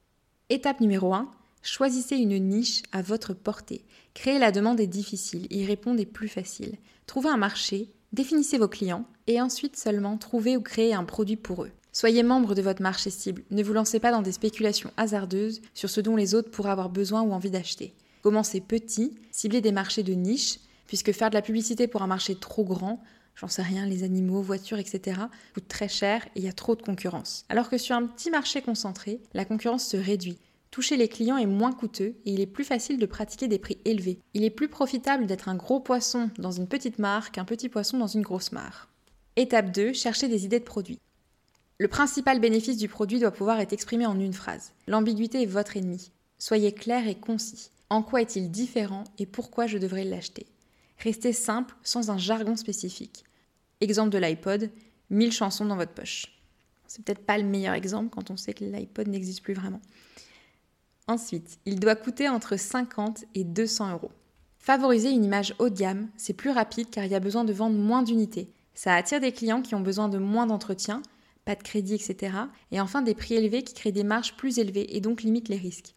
[0.49, 1.31] Étape numéro 1,
[1.63, 3.85] choisissez une niche à votre portée.
[4.13, 6.79] Créer la demande est difficile, y répondre est plus facile.
[7.07, 11.63] Trouvez un marché, définissez vos clients et ensuite seulement trouvez ou créez un produit pour
[11.63, 11.71] eux.
[11.93, 13.43] Soyez membre de votre marché cible.
[13.51, 16.89] Ne vous lancez pas dans des spéculations hasardeuses sur ce dont les autres pourraient avoir
[16.89, 17.95] besoin ou envie d'acheter.
[18.23, 22.37] Commencez petit, ciblez des marchés de niche, puisque faire de la publicité pour un marché
[22.37, 23.03] trop grand,
[23.35, 25.23] j'en sais rien, les animaux, voitures, etc.,
[25.55, 27.45] coûte très cher et il y a trop de concurrence.
[27.49, 30.39] Alors que sur un petit marché concentré, la concurrence se réduit.
[30.71, 33.79] Toucher les clients est moins coûteux et il est plus facile de pratiquer des prix
[33.85, 34.21] élevés.
[34.35, 37.99] Il est plus profitable d'être un gros poisson dans une petite mare qu'un petit poisson
[37.99, 38.89] dans une grosse mare.
[39.35, 41.01] Étape 2, chercher des idées de produits.
[41.81, 44.75] Le principal bénéfice du produit doit pouvoir être exprimé en une phrase.
[44.87, 46.13] L'ambiguïté est votre ennemi.
[46.39, 47.71] Soyez clair et concis.
[47.89, 50.45] En quoi est-il différent et pourquoi je devrais l'acheter?
[50.99, 53.25] Restez simple, sans un jargon spécifique.
[53.81, 54.69] Exemple de l'iPod,
[55.09, 56.27] 1000 chansons dans votre poche.
[56.87, 59.81] C'est peut-être pas le meilleur exemple quand on sait que l'iPod n'existe plus vraiment.
[61.09, 64.13] Ensuite, il doit coûter entre 50 et 200 euros.
[64.59, 67.55] Favoriser une image haut de gamme, c'est plus rapide car il y a besoin de
[67.55, 68.53] vendre moins d'unités.
[68.75, 71.01] Ça attire des clients qui ont besoin de moins d'entretien,
[71.55, 72.35] de crédit, etc.
[72.73, 75.57] Et enfin des prix élevés qui créent des marges plus élevées et donc limitent les
[75.57, 75.95] risques.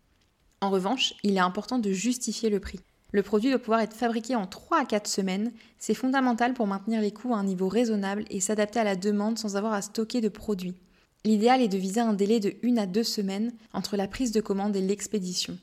[0.62, 2.80] En revanche, il est important de justifier le prix.
[3.12, 5.52] Le produit doit pouvoir être fabriqué en 3 à 4 semaines.
[5.78, 9.38] C'est fondamental pour maintenir les coûts à un niveau raisonnable et s'adapter à la demande
[9.38, 10.74] sans avoir à stocker de produits.
[11.24, 14.42] L'idéal est de viser un délai de 1 à 2 semaines entre la prise de
[14.42, 15.58] commande et l'expédition.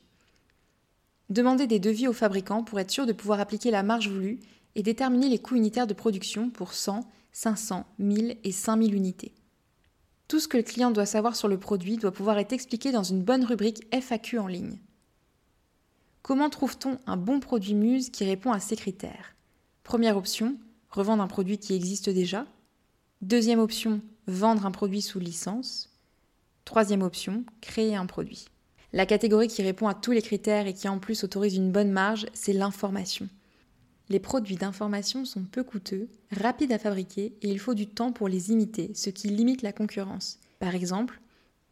[1.29, 4.39] Demandez des devis aux fabricants pour être sûr de pouvoir appliquer la marge voulue
[4.75, 9.33] et déterminer les coûts unitaires de production pour 100, 500, 1000 et 5000 unités.
[10.31, 13.03] Tout ce que le client doit savoir sur le produit doit pouvoir être expliqué dans
[13.03, 14.79] une bonne rubrique FAQ en ligne.
[16.23, 19.35] Comment trouve-t-on un bon produit Muse qui répond à ces critères?
[19.83, 20.55] Première option,
[20.89, 22.47] revendre un produit qui existe déjà.
[23.23, 25.91] Deuxième option, vendre un produit sous licence.
[26.65, 28.45] Troisième option, créer un produit.
[28.93, 31.91] La catégorie qui répond à tous les critères et qui en plus autorise une bonne
[31.91, 33.29] marge, c'est l'information.
[34.11, 38.27] Les produits d'information sont peu coûteux, rapides à fabriquer et il faut du temps pour
[38.27, 40.41] les imiter, ce qui limite la concurrence.
[40.59, 41.21] Par exemple,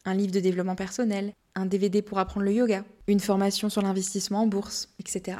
[0.05, 4.43] un livre de développement personnel, un DVD pour apprendre le yoga, une formation sur l'investissement
[4.43, 5.39] en bourse, etc.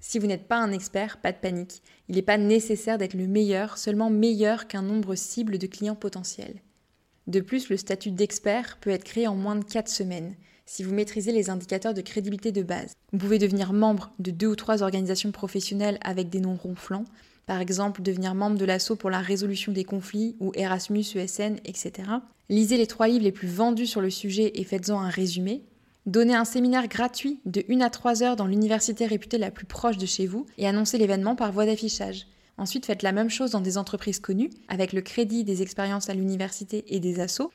[0.00, 1.82] Si vous n'êtes pas un expert, pas de panique.
[2.08, 6.62] Il n'est pas nécessaire d'être le meilleur, seulement meilleur qu'un nombre cible de clients potentiels.
[7.28, 10.34] De plus, le statut d'expert peut être créé en moins de 4 semaines,
[10.66, 12.92] si vous maîtrisez les indicateurs de crédibilité de base.
[13.12, 17.04] Vous pouvez devenir membre de deux ou trois organisations professionnelles avec des noms ronflants,
[17.46, 21.92] par exemple devenir membre de l'assaut pour la résolution des conflits ou Erasmus, ESN, etc.
[22.48, 25.62] Lisez les trois livres les plus vendus sur le sujet et faites-en un résumé.
[26.06, 29.96] Donnez un séminaire gratuit de 1 à 3 heures dans l'université réputée la plus proche
[29.96, 32.26] de chez vous et annoncez l'événement par voie d'affichage.
[32.58, 36.14] Ensuite, faites la même chose dans des entreprises connues, avec le crédit des expériences à
[36.14, 37.50] l'université et des assos.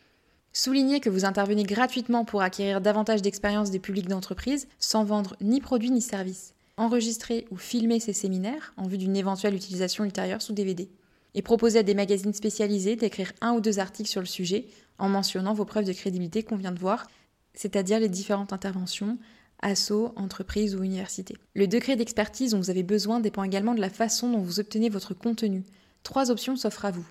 [0.54, 5.62] Soulignez que vous intervenez gratuitement pour acquérir davantage d'expériences des publics d'entreprise sans vendre ni
[5.62, 10.54] produits ni services enregistrer ou filmer ces séminaires en vue d'une éventuelle utilisation ultérieure sous
[10.54, 10.90] DVD,
[11.36, 14.66] et proposer à des magazines spécialisés d'écrire un ou deux articles sur le sujet
[14.98, 17.08] en mentionnant vos preuves de crédibilité qu'on vient de voir,
[17.54, 19.18] c'est-à-dire les différentes interventions,
[19.62, 21.36] assos, entreprises ou universités.
[21.54, 24.90] Le degré d'expertise dont vous avez besoin dépend également de la façon dont vous obtenez
[24.90, 25.64] votre contenu.
[26.04, 27.06] Trois options s'offrent à vous.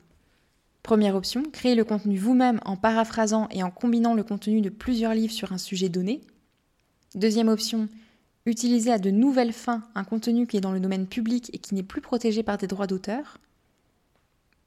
[0.89, 5.13] Première option, créer le contenu vous-même en paraphrasant et en combinant le contenu de plusieurs
[5.13, 6.23] livres sur un sujet donné.
[7.15, 7.91] Deuxième option,
[8.47, 11.75] Utiliser à de nouvelles fins un contenu qui est dans le domaine public et qui
[11.75, 13.37] n'est plus protégé par des droits d'auteur.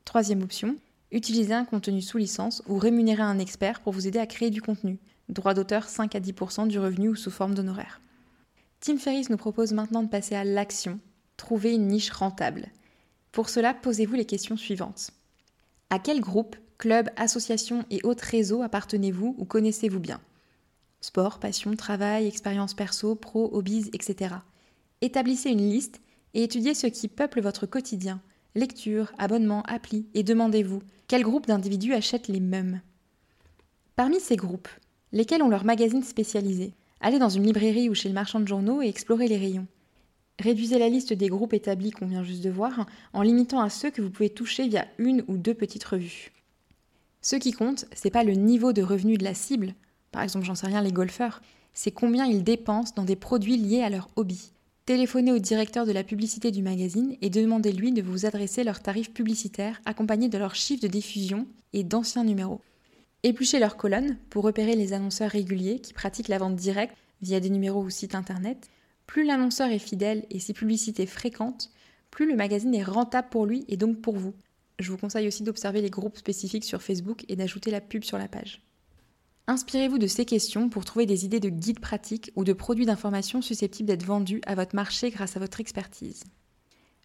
[0.05, 0.75] Troisième option,
[1.11, 4.61] utiliser un contenu sous licence ou rémunérer un expert pour vous aider à créer du
[4.61, 4.99] contenu.
[5.27, 7.99] Droit d'auteur 5 à 10% du revenu ou sous forme d'honoraires.
[8.79, 10.99] Tim Ferriss nous propose maintenant de passer à l'action,
[11.35, 12.67] trouver une niche rentable.
[13.31, 15.13] Pour cela, posez-vous les questions suivantes.
[15.91, 20.21] À quel groupe, club, association et autres réseaux appartenez-vous ou connaissez-vous bien?
[21.01, 24.35] Sport, passion, travail, expérience perso, pro, hobbies, etc.
[25.01, 25.99] Établissez une liste
[26.33, 28.21] et étudiez ce qui peuple votre quotidien.
[28.55, 32.79] Lecture, abonnement, appli, et demandez-vous quel groupe d'individus achètent les mêmes?
[33.97, 34.69] Parmi ces groupes,
[35.11, 38.81] lesquels ont leur magazine spécialisé Allez dans une librairie ou chez le marchand de journaux
[38.81, 39.67] et explorez les rayons.
[40.39, 43.91] Réduisez la liste des groupes établis qu'on vient juste de voir en limitant à ceux
[43.91, 46.31] que vous pouvez toucher via une ou deux petites revues.
[47.21, 49.75] Ce qui compte, c'est pas le niveau de revenu de la cible,
[50.11, 51.41] par exemple, j'en sais rien, les golfeurs,
[51.73, 54.51] c'est combien ils dépensent dans des produits liés à leur hobby.
[54.85, 59.13] Téléphonez au directeur de la publicité du magazine et demandez-lui de vous adresser leurs tarifs
[59.13, 62.61] publicitaires accompagnés de leurs chiffres de diffusion et d'anciens numéros.
[63.23, 67.51] Épluchez leurs colonnes pour repérer les annonceurs réguliers qui pratiquent la vente directe via des
[67.51, 68.69] numéros ou sites internet.
[69.11, 71.69] Plus l'annonceur est fidèle et ses publicités fréquentes,
[72.11, 74.33] plus le magazine est rentable pour lui et donc pour vous.
[74.79, 78.17] Je vous conseille aussi d'observer les groupes spécifiques sur Facebook et d'ajouter la pub sur
[78.17, 78.61] la page.
[79.47, 83.41] Inspirez-vous de ces questions pour trouver des idées de guides pratiques ou de produits d'information
[83.41, 86.23] susceptibles d'être vendus à votre marché grâce à votre expertise.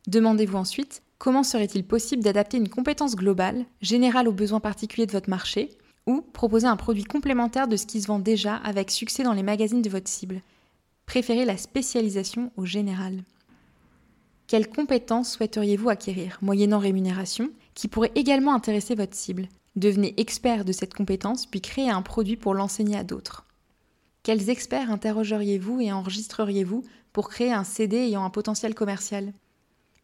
[0.06, 5.28] Demandez-vous ensuite comment serait-il possible d'adapter une compétence globale, générale aux besoins particuliers de votre
[5.28, 5.70] marché,
[6.06, 9.42] ou proposer un produit complémentaire de ce qui se vend déjà avec succès dans les
[9.42, 10.40] magazines de votre cible?
[11.06, 13.22] Préférez la spécialisation au général.
[14.46, 20.72] Quelles compétences souhaiteriez-vous acquérir, moyennant rémunération, qui pourraient également intéresser votre cible Devenez expert de
[20.72, 23.44] cette compétence, puis créez un produit pour l'enseigner à d'autres.
[24.22, 29.32] Quels experts interrogeriez-vous et enregistreriez-vous pour créer un CD ayant un potentiel commercial?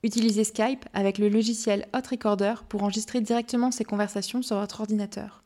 [0.05, 5.42] Utilisez Skype avec le logiciel Hot Recorder pour enregistrer directement ces conversations sur votre ordinateur.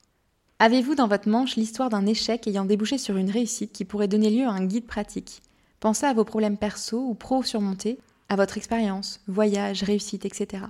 [0.59, 4.31] Avez-vous dans votre manche l'histoire d'un échec ayant débouché sur une réussite qui pourrait donner
[4.31, 5.43] lieu à un guide pratique?
[5.81, 7.99] Pensez à vos problèmes perso ou pro surmontés
[8.31, 10.65] à votre expérience, voyage, réussite, etc.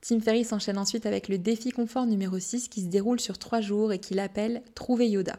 [0.00, 3.60] Tim Ferriss enchaîne ensuite avec le défi confort numéro 6 qui se déroule sur 3
[3.60, 5.38] jours et qu'il appelle Trouver Yoda.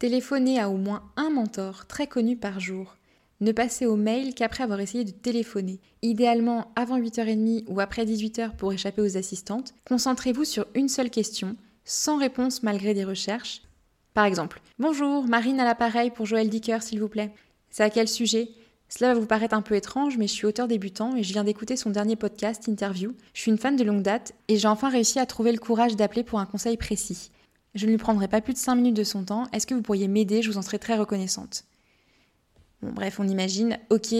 [0.00, 2.96] Téléphonez à au moins un mentor très connu par jour.
[3.40, 5.78] Ne passez au mail qu'après avoir essayé de téléphoner.
[6.02, 9.72] Idéalement avant 8h30 ou après 18h pour échapper aux assistantes.
[9.86, 13.62] Concentrez-vous sur une seule question, sans réponse malgré des recherches.
[14.14, 17.32] Par exemple, Bonjour, Marine à l'appareil pour Joël Dicker, s'il vous plaît.
[17.70, 18.50] C'est à quel sujet?
[18.88, 21.44] Cela va vous paraître un peu étrange, mais je suis auteur débutant et je viens
[21.44, 23.14] d'écouter son dernier podcast, Interview.
[23.32, 25.96] Je suis une fan de longue date et j'ai enfin réussi à trouver le courage
[25.96, 27.30] d'appeler pour un conseil précis.
[27.74, 29.46] Je ne lui prendrai pas plus de 5 minutes de son temps.
[29.52, 30.42] Est-ce que vous pourriez m'aider?
[30.42, 31.64] Je vous en serais très reconnaissante.
[32.82, 33.78] Bon, bref, on imagine.
[33.88, 34.14] Ok,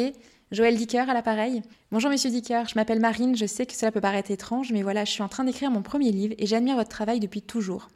[0.52, 1.62] Joël Dicker à l'appareil.
[1.92, 5.06] Bonjour Monsieur Dicker, je m'appelle Marine, je sais que cela peut paraître étrange, mais voilà,
[5.06, 7.88] je suis en train d'écrire mon premier livre et j'admire votre travail depuis toujours.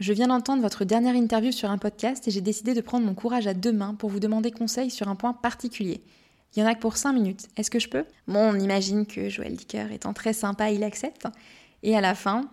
[0.00, 3.14] Je viens d'entendre votre dernière interview sur un podcast et j'ai décidé de prendre mon
[3.14, 6.02] courage à deux mains pour vous demander conseil sur un point particulier.
[6.56, 7.46] Il y en a que pour 5 minutes.
[7.56, 8.04] Est-ce que je peux?
[8.26, 11.28] Bon, on imagine que Joël Dicker, étant très sympa, il accepte.
[11.84, 12.50] Et à la fin,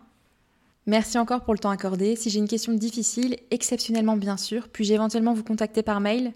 [0.85, 2.15] merci encore pour le temps accordé.
[2.15, 6.33] Si j'ai une question difficile, exceptionnellement bien sûr, puis-je éventuellement vous contacter par mail?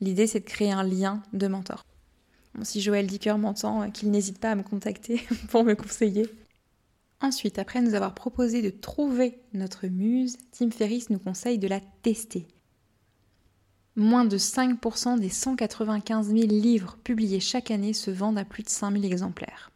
[0.00, 1.82] L'idée, c'est de créer un lien de mentor.
[2.62, 6.26] Si Joël Dicker m'entend, qu'il n'hésite pas à me contacter pour me conseiller.
[7.20, 11.80] Ensuite, après nous avoir proposé de trouver notre muse, Tim Ferriss nous conseille de la
[12.02, 12.46] tester.
[13.96, 18.68] Moins de 5% des 195 000 livres publiés chaque année se vendent à plus de
[18.68, 19.70] 5 000 exemplaires.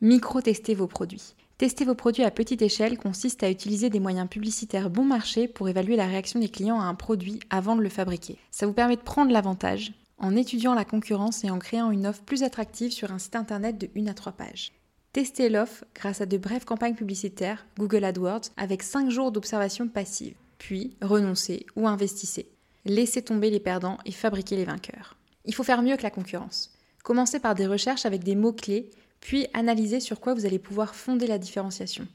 [0.00, 1.34] Micro-tester vos produits.
[1.58, 5.68] Tester vos produits à petite échelle consiste à utiliser des moyens publicitaires bon marché pour
[5.68, 8.38] évaluer la réaction des clients à un produit avant de le fabriquer.
[8.50, 12.22] Ça vous permet de prendre l'avantage en étudiant la concurrence et en créant une offre
[12.22, 14.72] plus attractive sur un site internet de 1 à 3 pages.
[15.12, 20.34] Testez l'offre grâce à de brèves campagnes publicitaires, Google AdWords, avec 5 jours d'observation passive.
[20.58, 22.48] Puis, renoncez ou investissez.
[22.84, 25.16] Laissez tomber les perdants et fabriquez les vainqueurs.
[25.44, 26.72] Il faut faire mieux que la concurrence.
[27.04, 31.26] Commencez par des recherches avec des mots-clés, puis analysez sur quoi vous allez pouvoir fonder
[31.26, 32.06] la différenciation.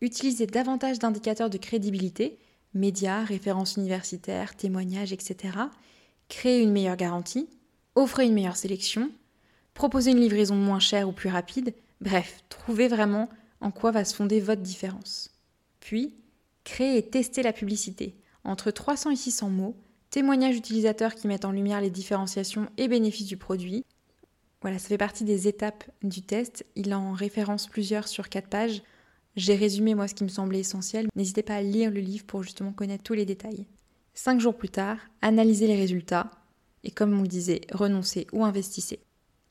[0.00, 2.38] Utilisez davantage d'indicateurs de crédibilité,
[2.72, 5.58] médias, références universitaires, témoignages, etc.
[6.28, 7.48] Créez une meilleure garantie,
[7.94, 9.10] offrez une meilleure sélection,
[9.74, 13.28] proposez une livraison moins chère ou plus rapide, Bref, trouvez vraiment
[13.60, 15.30] en quoi va se fonder votre différence.
[15.80, 16.14] Puis,
[16.64, 18.14] créez et testez la publicité.
[18.44, 19.76] Entre 300 et 600 mots,
[20.10, 23.84] témoignages utilisateurs qui mettent en lumière les différenciations et bénéfices du produit.
[24.62, 26.64] Voilà, ça fait partie des étapes du test.
[26.76, 28.82] Il en référence plusieurs sur 4 pages.
[29.34, 31.08] J'ai résumé moi ce qui me semblait essentiel.
[31.16, 33.66] N'hésitez pas à lire le livre pour justement connaître tous les détails.
[34.20, 36.28] Cinq jours plus tard, analysez les résultats
[36.82, 38.98] et comme on le disait, renoncez ou investissez.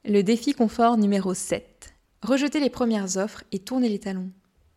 [0.04, 1.94] Le défi confort numéro 7.
[2.22, 4.30] Rejetez les premières offres et tournez les talons.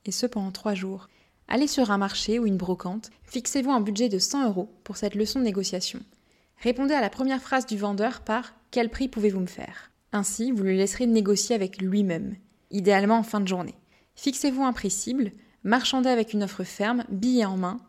[0.04, 1.08] Et ce pendant trois jours.
[1.48, 5.16] Allez sur un marché ou une brocante, fixez-vous un budget de 100 euros pour cette
[5.16, 5.98] leçon de négociation.
[6.58, 9.90] Répondez à la première phrase du vendeur par Quel prix pouvez-vous me faire?
[10.12, 12.36] Ainsi, vous le laisserez négocier avec lui-même,
[12.70, 13.74] idéalement en fin de journée.
[14.14, 15.32] Fixez-vous un prix cible,
[15.64, 17.80] marchandez avec une offre ferme, billet en main,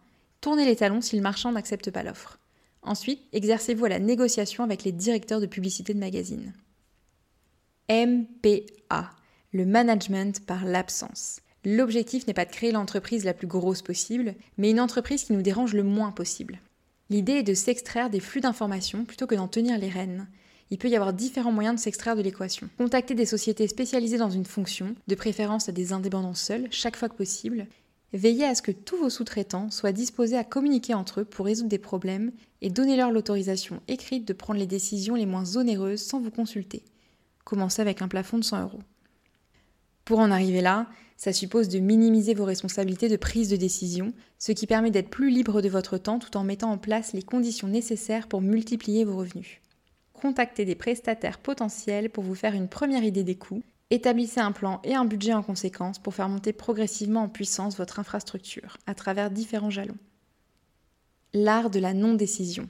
[0.42, 2.40] tournez les talons si le marchand n'accepte pas l'offre.
[2.82, 6.54] Ensuite, exercez-vous à la négociation avec les directeurs de publicité de magazine.
[7.90, 9.12] MPA
[9.54, 11.42] le management par l'absence.
[11.66, 15.42] L'objectif n'est pas de créer l'entreprise la plus grosse possible, mais une entreprise qui nous
[15.42, 16.60] dérange le moins possible.
[17.10, 20.28] L'idée est de s'extraire des flux d'informations plutôt que d'en tenir les rênes.
[20.70, 22.70] Il peut y avoir différents moyens de s'extraire de l'équation.
[22.78, 27.10] Contacter des sociétés spécialisées dans une fonction, de préférence à des indépendants seuls, chaque fois
[27.10, 27.68] que possible.
[28.14, 31.70] Veillez à ce que tous vos sous-traitants soient disposés à communiquer entre eux pour résoudre
[31.70, 36.32] des problèmes et donnez-leur l'autorisation écrite de prendre les décisions les moins onéreuses sans vous
[36.32, 36.84] consulter.
[37.46, 38.82] Commencez avec un plafond de 100 euros.
[40.04, 44.52] Pour en arriver là, ça suppose de minimiser vos responsabilités de prise de décision, ce
[44.52, 47.68] qui permet d'être plus libre de votre temps tout en mettant en place les conditions
[47.68, 49.62] nécessaires pour multiplier vos revenus.
[50.14, 54.82] Contactez des prestataires potentiels pour vous faire une première idée des coûts, établissez un plan
[54.84, 59.30] et un budget en conséquence pour faire monter progressivement en puissance votre infrastructure à travers
[59.30, 59.98] différents jalons.
[61.34, 62.68] L'art de la non-décision.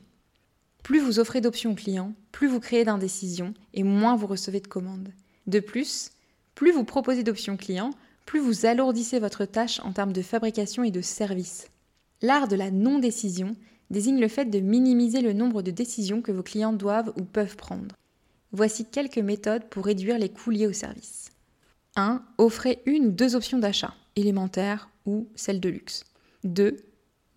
[0.83, 4.67] Plus vous offrez d'options aux clients, plus vous créez d'indécisions et moins vous recevez de
[4.67, 5.13] commandes.
[5.45, 6.11] De plus,
[6.55, 7.91] plus vous proposez d'options clients,
[8.25, 11.67] plus vous alourdissez votre tâche en termes de fabrication et de service.
[12.21, 13.55] L'art de la non-décision
[13.91, 17.57] désigne le fait de minimiser le nombre de décisions que vos clients doivent ou peuvent
[17.57, 17.95] prendre.
[18.53, 21.31] Voici quelques méthodes pour réduire les coûts liés au service.
[21.95, 22.21] 1.
[22.37, 26.03] Offrez une ou deux options d'achat, élémentaires ou celles de luxe.
[26.43, 26.77] 2.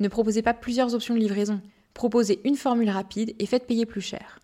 [0.01, 1.61] Ne proposez pas plusieurs options de livraison.
[1.93, 4.41] Proposez une formule rapide et faites payer plus cher.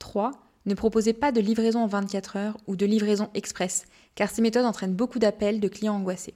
[0.00, 0.32] 3.
[0.66, 3.84] Ne proposez pas de livraison en 24 heures ou de livraison express,
[4.16, 6.34] car ces méthodes entraînent beaucoup d'appels de clients angoissés.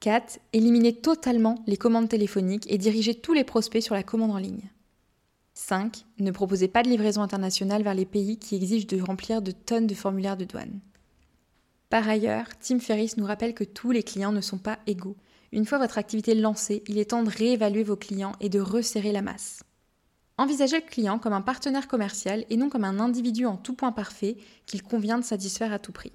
[0.00, 0.38] 4.
[0.54, 4.70] Éliminez totalement les commandes téléphoniques et dirigez tous les prospects sur la commande en ligne.
[5.58, 6.06] 5.
[6.20, 9.88] Ne proposez pas de livraison internationale vers les pays qui exigent de remplir de tonnes
[9.88, 10.78] de formulaires de douane.
[11.90, 15.16] Par ailleurs, Tim Ferriss nous rappelle que tous les clients ne sont pas égaux.
[15.50, 19.10] Une fois votre activité lancée, il est temps de réévaluer vos clients et de resserrer
[19.10, 19.64] la masse.
[20.38, 23.92] Envisagez le client comme un partenaire commercial et non comme un individu en tout point
[23.92, 26.12] parfait qu'il convient de satisfaire à tout prix.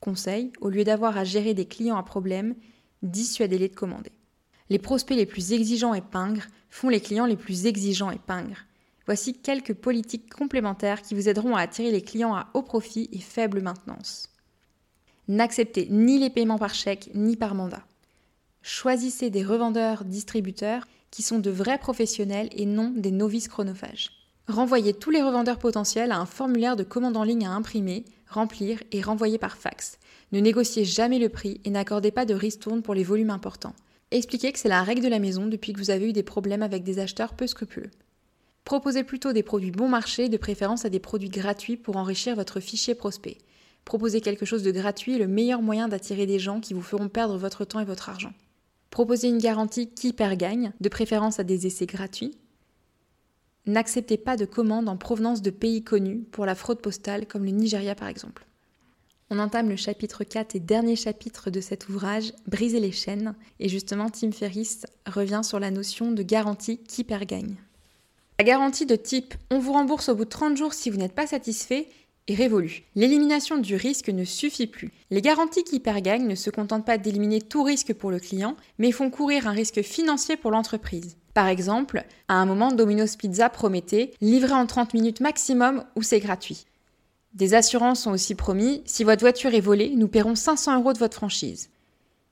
[0.00, 2.56] Conseil, au lieu d'avoir à gérer des clients à problème,
[3.02, 4.12] dissuadez-les de commander.
[4.68, 8.66] Les prospects les plus exigeants et pingres font les clients les plus exigeants et pingres.
[9.10, 13.18] Voici quelques politiques complémentaires qui vous aideront à attirer les clients à haut profit et
[13.18, 14.28] faible maintenance.
[15.26, 17.82] N'acceptez ni les paiements par chèque ni par mandat.
[18.62, 24.12] Choisissez des revendeurs, distributeurs qui sont de vrais professionnels et non des novices chronophages.
[24.46, 28.80] Renvoyez tous les revendeurs potentiels à un formulaire de commande en ligne à imprimer, remplir
[28.92, 29.98] et renvoyer par fax.
[30.30, 33.74] Ne négociez jamais le prix et n'accordez pas de ristourne pour les volumes importants.
[34.12, 36.62] Expliquez que c'est la règle de la maison depuis que vous avez eu des problèmes
[36.62, 37.90] avec des acheteurs peu scrupuleux.
[38.64, 42.60] Proposez plutôt des produits bon marché, de préférence à des produits gratuits pour enrichir votre
[42.60, 43.38] fichier prospect.
[43.84, 47.08] Proposer quelque chose de gratuit est le meilleur moyen d'attirer des gens qui vous feront
[47.08, 48.32] perdre votre temps et votre argent.
[48.90, 52.36] Proposez une garantie qui perd gagne, de préférence à des essais gratuits.
[53.66, 57.50] N'acceptez pas de commandes en provenance de pays connus pour la fraude postale comme le
[57.50, 58.46] Nigeria par exemple.
[59.32, 63.68] On entame le chapitre 4 et dernier chapitre de cet ouvrage, Briser les chaînes, et
[63.68, 67.56] justement Tim Ferriss revient sur la notion de garantie qui perd gagne.
[68.40, 71.14] La garantie de type on vous rembourse au bout de 30 jours si vous n'êtes
[71.14, 71.88] pas satisfait
[72.26, 72.84] est révolue.
[72.94, 74.92] L'élimination du risque ne suffit plus.
[75.10, 79.10] Les garanties qui ne se contentent pas d'éliminer tout risque pour le client, mais font
[79.10, 81.18] courir un risque financier pour l'entreprise.
[81.34, 86.20] Par exemple, à un moment, Domino's Pizza promettait livrer en 30 minutes maximum ou c'est
[86.20, 86.64] gratuit.
[87.34, 90.98] Des assurances sont aussi promis, si votre voiture est volée, nous paierons 500 euros de
[90.98, 91.68] votre franchise.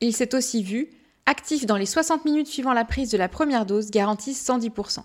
[0.01, 0.89] Il s'est aussi vu,
[1.27, 5.03] actif dans les 60 minutes suivant la prise de la première dose, garantie 110%.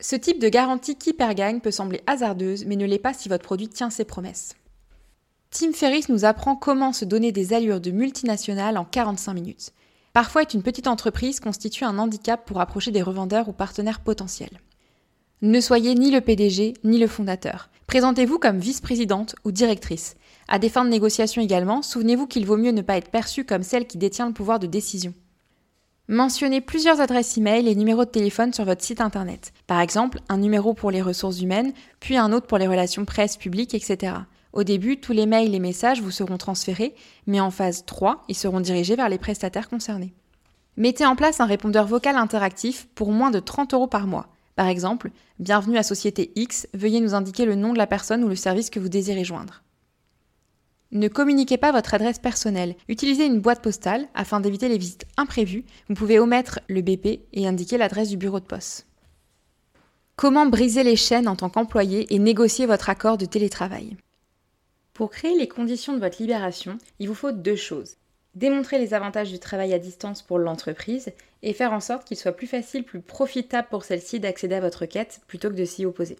[0.00, 3.28] Ce type de garantie qui perd gagne peut sembler hasardeuse, mais ne l'est pas si
[3.28, 4.54] votre produit tient ses promesses.
[5.50, 9.72] Tim Ferriss nous apprend comment se donner des allures de multinationales en 45 minutes.
[10.12, 14.60] Parfois, être une petite entreprise constitue un handicap pour approcher des revendeurs ou partenaires potentiels.
[15.42, 17.70] Ne soyez ni le PDG ni le fondateur.
[17.86, 20.16] Présentez-vous comme vice-présidente ou directrice.
[20.48, 23.62] À des fins de négociation également, souvenez-vous qu'il vaut mieux ne pas être perçu comme
[23.62, 25.14] celle qui détient le pouvoir de décision.
[26.08, 29.54] Mentionnez plusieurs adresses e-mail et numéros de téléphone sur votre site internet.
[29.66, 33.38] Par exemple, un numéro pour les ressources humaines, puis un autre pour les relations presse
[33.38, 34.12] publiques, etc.
[34.52, 36.94] Au début, tous les mails et messages vous seront transférés,
[37.26, 40.12] mais en phase 3, ils seront dirigés vers les prestataires concernés.
[40.76, 44.28] Mettez en place un répondeur vocal interactif pour moins de 30 euros par mois.
[44.56, 48.28] Par exemple, Bienvenue à Société X, veuillez nous indiquer le nom de la personne ou
[48.28, 49.62] le service que vous désirez joindre.
[50.94, 52.76] Ne communiquez pas votre adresse personnelle.
[52.88, 55.64] Utilisez une boîte postale afin d'éviter les visites imprévues.
[55.88, 58.86] Vous pouvez omettre le BP et indiquer l'adresse du bureau de poste.
[60.14, 63.96] Comment briser les chaînes en tant qu'employé et négocier votre accord de télétravail?
[64.92, 67.96] Pour créer les conditions de votre libération, il vous faut deux choses.
[68.36, 71.10] Démontrer les avantages du travail à distance pour l'entreprise
[71.42, 74.86] et faire en sorte qu'il soit plus facile, plus profitable pour celle-ci d'accéder à votre
[74.86, 76.18] quête plutôt que de s'y opposer.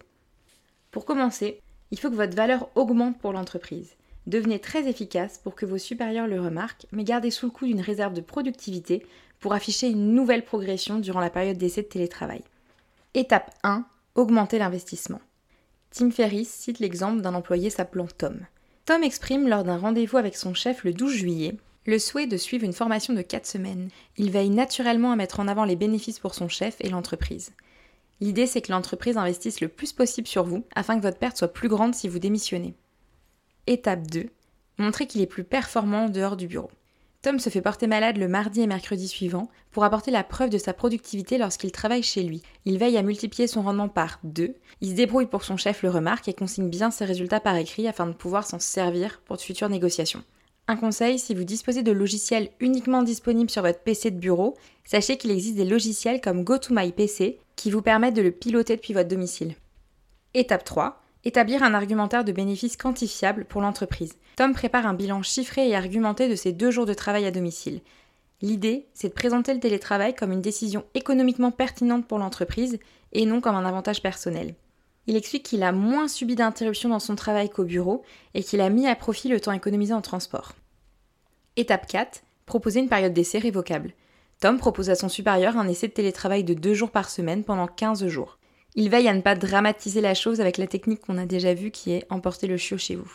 [0.91, 1.61] Pour commencer,
[1.91, 3.95] il faut que votre valeur augmente pour l'entreprise.
[4.27, 7.81] Devenez très efficace pour que vos supérieurs le remarquent, mais gardez sous le coup d'une
[7.81, 9.05] réserve de productivité
[9.39, 12.43] pour afficher une nouvelle progression durant la période d'essai de télétravail.
[13.13, 13.85] Étape 1.
[14.15, 15.21] Augmenter l'investissement.
[15.91, 18.39] Tim Ferriss cite l'exemple d'un employé s'appelant Tom.
[18.85, 22.65] Tom exprime lors d'un rendez-vous avec son chef le 12 juillet le souhait de suivre
[22.65, 23.89] une formation de 4 semaines.
[24.17, 27.51] Il veille naturellement à mettre en avant les bénéfices pour son chef et l'entreprise.
[28.21, 31.53] L'idée c'est que l'entreprise investisse le plus possible sur vous afin que votre perte soit
[31.53, 32.73] plus grande si vous démissionnez.
[33.67, 34.27] Étape 2.
[34.77, 36.69] Montrer qu'il est plus performant en dehors du bureau.
[37.23, 40.59] Tom se fait porter malade le mardi et mercredi suivant pour apporter la preuve de
[40.59, 42.43] sa productivité lorsqu'il travaille chez lui.
[42.65, 45.89] Il veille à multiplier son rendement par 2, il se débrouille pour son chef le
[45.89, 49.41] remarque et consigne bien ses résultats par écrit afin de pouvoir s'en servir pour de
[49.41, 50.23] futures négociations.
[50.67, 55.17] Un conseil, si vous disposez de logiciels uniquement disponibles sur votre PC de bureau, sachez
[55.17, 59.55] qu'il existe des logiciels comme GoToMyPC qui vous permettent de le piloter depuis votre domicile.
[60.35, 61.01] Étape 3.
[61.27, 64.13] Établir un argumentaire de bénéfices quantifiable pour l'entreprise.
[64.35, 67.81] Tom prépare un bilan chiffré et argumenté de ses deux jours de travail à domicile.
[68.43, 72.77] L'idée, c'est de présenter le télétravail comme une décision économiquement pertinente pour l'entreprise
[73.11, 74.53] et non comme un avantage personnel.
[75.07, 78.03] Il explique qu'il a moins subi d'interruptions dans son travail qu'au bureau
[78.35, 80.53] et qu'il a mis à profit le temps économisé en transport.
[81.55, 82.21] Étape 4.
[82.45, 83.93] Proposer une période d'essai révocable.
[84.41, 87.67] Tom propose à son supérieur un essai de télétravail de deux jours par semaine pendant
[87.67, 88.37] 15 jours.
[88.75, 91.71] Il veille à ne pas dramatiser la chose avec la technique qu'on a déjà vue
[91.71, 93.11] qui est emporter le chiot chez vous.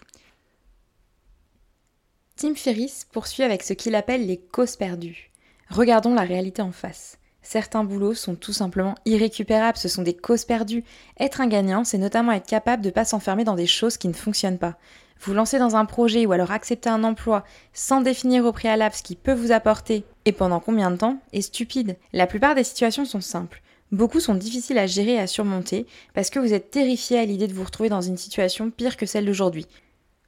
[2.36, 5.30] Tim Ferriss poursuit avec ce qu'il appelle les causes perdues.
[5.68, 7.18] Regardons la réalité en face.
[7.42, 10.84] Certains boulots sont tout simplement irrécupérables, ce sont des causes perdues.
[11.18, 14.08] Être un gagnant, c'est notamment être capable de ne pas s'enfermer dans des choses qui
[14.08, 14.76] ne fonctionnent pas.
[15.20, 17.44] Vous lancer dans un projet ou alors accepter un emploi
[17.74, 21.42] sans définir au préalable ce qui peut vous apporter et pendant combien de temps est
[21.42, 21.98] stupide.
[22.14, 23.60] La plupart des situations sont simples.
[23.92, 27.48] Beaucoup sont difficiles à gérer et à surmonter parce que vous êtes terrifié à l'idée
[27.48, 29.66] de vous retrouver dans une situation pire que celle d'aujourd'hui.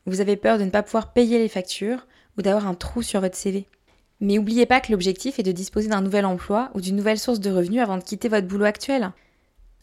[0.07, 2.07] Vous avez peur de ne pas pouvoir payer les factures
[2.37, 3.67] ou d'avoir un trou sur votre CV.
[4.21, 7.41] Mais n'oubliez pas que l'objectif est de disposer d'un nouvel emploi ou d'une nouvelle source
[7.41, 9.13] de revenus avant de quitter votre boulot actuel.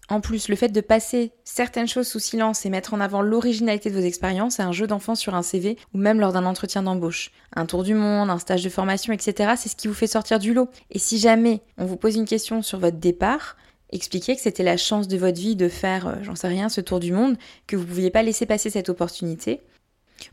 [0.10, 3.92] En plus, le fait de passer certaines choses sous silence et mettre en avant l'originalité
[3.92, 6.82] de vos expériences est un jeu d'enfant sur un CV ou même lors d'un entretien
[6.82, 7.32] d'embauche.
[7.56, 9.54] Un tour du monde, un stage de formation, etc.
[9.56, 10.68] C'est ce qui vous fait sortir du lot.
[10.90, 13.56] Et si jamais on vous pose une question sur votre départ,
[13.92, 16.82] expliquez que c'était la chance de votre vie de faire, euh, j'en sais rien, ce
[16.82, 17.38] tour du monde,
[17.68, 19.62] que vous ne pouviez pas laisser passer cette opportunité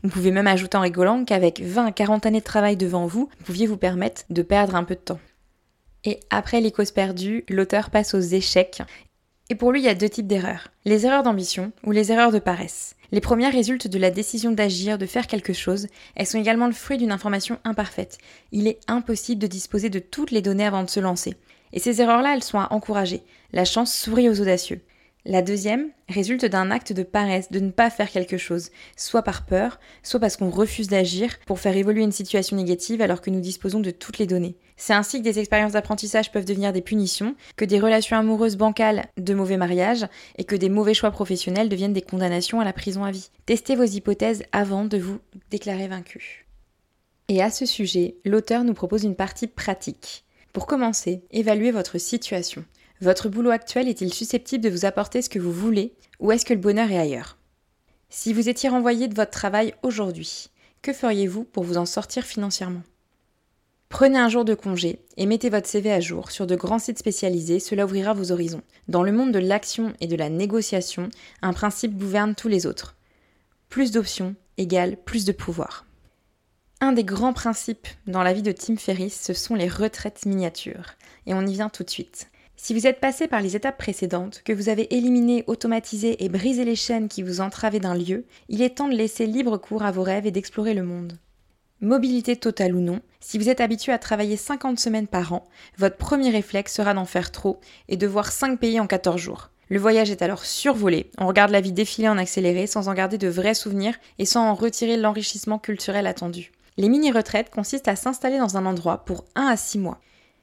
[0.03, 3.29] vous pouvez même ajouter en rigolant qu'avec 20 à 40 années de travail devant vous,
[3.39, 5.19] vous pouviez vous permettre de perdre un peu de temps.
[6.03, 8.81] Et après les causes perdues, l'auteur passe aux échecs.
[9.49, 10.69] Et pour lui, il y a deux types d'erreurs.
[10.85, 12.95] Les erreurs d'ambition ou les erreurs de paresse.
[13.11, 15.87] Les premières résultent de la décision d'agir, de faire quelque chose.
[16.15, 18.17] Elles sont également le fruit d'une information imparfaite.
[18.51, 21.35] Il est impossible de disposer de toutes les données avant de se lancer.
[21.73, 23.23] Et ces erreurs-là, elles sont à encourager.
[23.53, 24.81] La chance sourit aux audacieux.
[25.29, 29.45] La deuxième résulte d'un acte de paresse, de ne pas faire quelque chose, soit par
[29.45, 33.41] peur, soit parce qu'on refuse d'agir pour faire évoluer une situation négative alors que nous
[33.41, 34.55] disposons de toutes les données.
[34.77, 39.07] C'est ainsi que des expériences d'apprentissage peuvent devenir des punitions, que des relations amoureuses bancales
[39.17, 40.07] de mauvais mariages
[40.37, 43.29] et que des mauvais choix professionnels deviennent des condamnations à la prison à vie.
[43.45, 45.19] Testez vos hypothèses avant de vous
[45.51, 46.47] déclarer vaincu.
[47.27, 50.23] Et à ce sujet, l'auteur nous propose une partie pratique.
[50.57, 52.65] Pour commencer, évaluez votre situation.
[52.99, 56.53] Votre boulot actuel est-il susceptible de vous apporter ce que vous voulez ou est-ce que
[56.55, 57.37] le bonheur est ailleurs?
[58.09, 60.49] Si vous étiez renvoyé de votre travail aujourd'hui,
[60.81, 62.81] que feriez-vous pour vous en sortir financièrement?
[63.89, 66.97] Prenez un jour de congé et mettez votre CV à jour sur de grands sites
[66.97, 68.63] spécialisés, cela ouvrira vos horizons.
[68.87, 71.09] Dans le monde de l'action et de la négociation,
[71.43, 72.95] un principe gouverne tous les autres.
[73.69, 75.86] Plus d'options égale plus de pouvoir.
[76.79, 80.93] Un des grands principes dans la vie de Tim Ferriss, ce sont les retraites miniatures.
[81.25, 82.29] Et on y vient tout de suite.
[82.55, 86.65] Si vous êtes passé par les étapes précédentes, que vous avez éliminé, automatisé et brisé
[86.65, 89.91] les chaînes qui vous entravaient d'un lieu, il est temps de laisser libre cours à
[89.91, 91.17] vos rêves et d'explorer le monde.
[91.81, 95.47] Mobilité totale ou non, si vous êtes habitué à travailler 50 semaines par an,
[95.79, 99.49] votre premier réflexe sera d'en faire trop et de voir 5 pays en 14 jours.
[99.69, 103.17] Le voyage est alors survolé, on regarde la vie défiler en accéléré sans en garder
[103.17, 106.51] de vrais souvenirs et sans en retirer l'enrichissement culturel attendu.
[106.79, 109.99] Les mini-retraites consistent à s'installer dans un endroit pour 1 à 6 mois.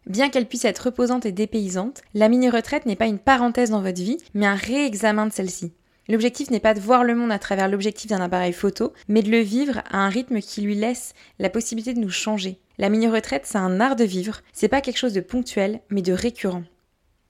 [0.06, 4.02] Bien qu'elle puisse être reposante et dépaysante, la mini-retraite n'est pas une parenthèse dans votre
[4.02, 5.72] vie, mais un réexamen de celle-ci.
[6.08, 9.30] L'objectif n'est pas de voir le monde à travers l'objectif d'un appareil photo, mais de
[9.30, 12.58] le vivre à un rythme qui lui laisse la possibilité de nous changer.
[12.78, 16.12] La mini-retraite, c'est un art de vivre, c'est pas quelque chose de ponctuel, mais de
[16.12, 16.64] récurrent.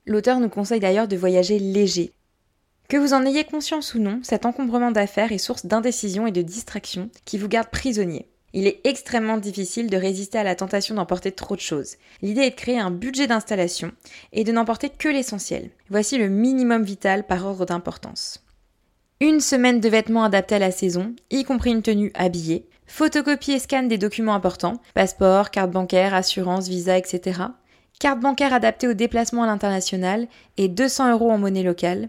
[0.07, 2.11] L'auteur nous conseille d'ailleurs de voyager léger.
[2.89, 6.41] Que vous en ayez conscience ou non, cet encombrement d'affaires est source d'indécision et de
[6.41, 11.33] distraction qui vous garde prisonnier il est extrêmement difficile de résister à la tentation d'emporter
[11.33, 11.97] trop de choses.
[12.21, 13.91] L'idée est de créer un budget d'installation
[14.31, 15.71] et de n'emporter que l'essentiel.
[15.89, 18.45] Voici le minimum vital par ordre d'importance.
[19.19, 23.59] Une semaine de vêtements adaptés à la saison, y compris une tenue habillée, photocopie et
[23.59, 27.41] scan des documents importants, passeport, carte bancaire, assurance, visa, etc.
[27.99, 32.07] Carte bancaire adaptée au déplacement à l'international et 200 euros en monnaie locale,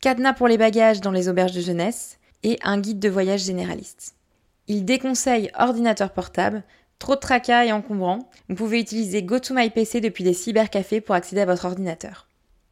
[0.00, 4.14] cadenas pour les bagages dans les auberges de jeunesse et un guide de voyage généraliste.
[4.66, 6.62] Il déconseille ordinateur portable,
[6.98, 8.30] trop de tracas et encombrant.
[8.48, 12.28] Vous pouvez utiliser GoToMyPC depuis des cybercafés pour accéder à votre ordinateur.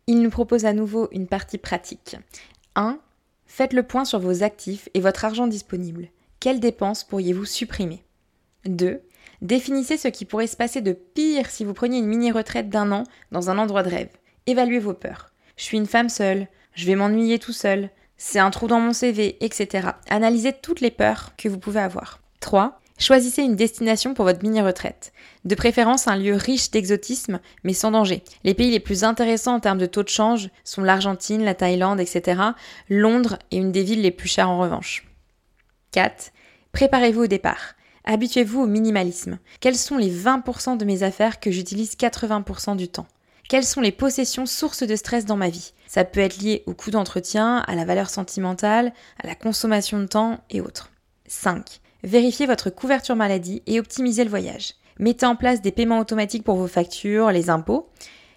[0.07, 2.17] Il nous propose à nouveau une partie pratique.
[2.75, 2.99] 1.
[3.47, 6.09] Faites le point sur vos actifs et votre argent disponible.
[6.41, 8.03] Quelles dépenses pourriez-vous supprimer?
[8.65, 9.03] 2.
[9.43, 13.05] Définissez ce qui pourrait se passer de pire si vous preniez une mini-retraite d'un an
[13.31, 14.11] dans un endroit de rêve.
[14.47, 15.31] Évaluez vos peurs.
[15.57, 17.91] Je suis une femme seule, je vais m'ennuyer tout seul,
[18.25, 19.89] c'est un trou dans mon CV, etc.
[20.09, 22.21] Analysez toutes les peurs que vous pouvez avoir.
[22.39, 22.81] 3.
[22.97, 25.13] Choisissez une destination pour votre mini-retraite.
[25.45, 28.23] De préférence un lieu riche d'exotisme, mais sans danger.
[28.45, 31.99] Les pays les plus intéressants en termes de taux de change sont l'Argentine, la Thaïlande,
[31.99, 32.41] etc.
[32.89, 35.05] Londres est une des villes les plus chères en revanche.
[35.91, 36.31] 4.
[36.71, 37.75] Préparez-vous au départ.
[38.05, 39.41] Habituez-vous au minimalisme.
[39.59, 43.09] Quelles sont les 20% de mes affaires que j'utilise 80% du temps?
[43.53, 46.73] Quelles sont les possessions sources de stress dans ma vie Ça peut être lié au
[46.73, 50.91] coût d'entretien, à la valeur sentimentale, à la consommation de temps et autres.
[51.27, 51.81] 5.
[52.03, 54.73] Vérifiez votre couverture maladie et optimisez le voyage.
[54.99, 57.91] Mettez en place des paiements automatiques pour vos factures, les impôts.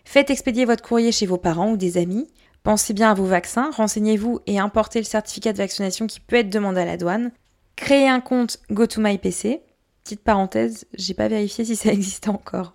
[0.03, 2.27] Faites expédier votre courrier chez vos parents ou des amis.
[2.63, 6.49] Pensez bien à vos vaccins, renseignez-vous et importez le certificat de vaccination qui peut être
[6.49, 7.31] demandé à la douane.
[7.77, 9.61] Créez un compte GoToMyPC.
[10.03, 12.73] Petite parenthèse, j'ai pas vérifié si ça existait encore.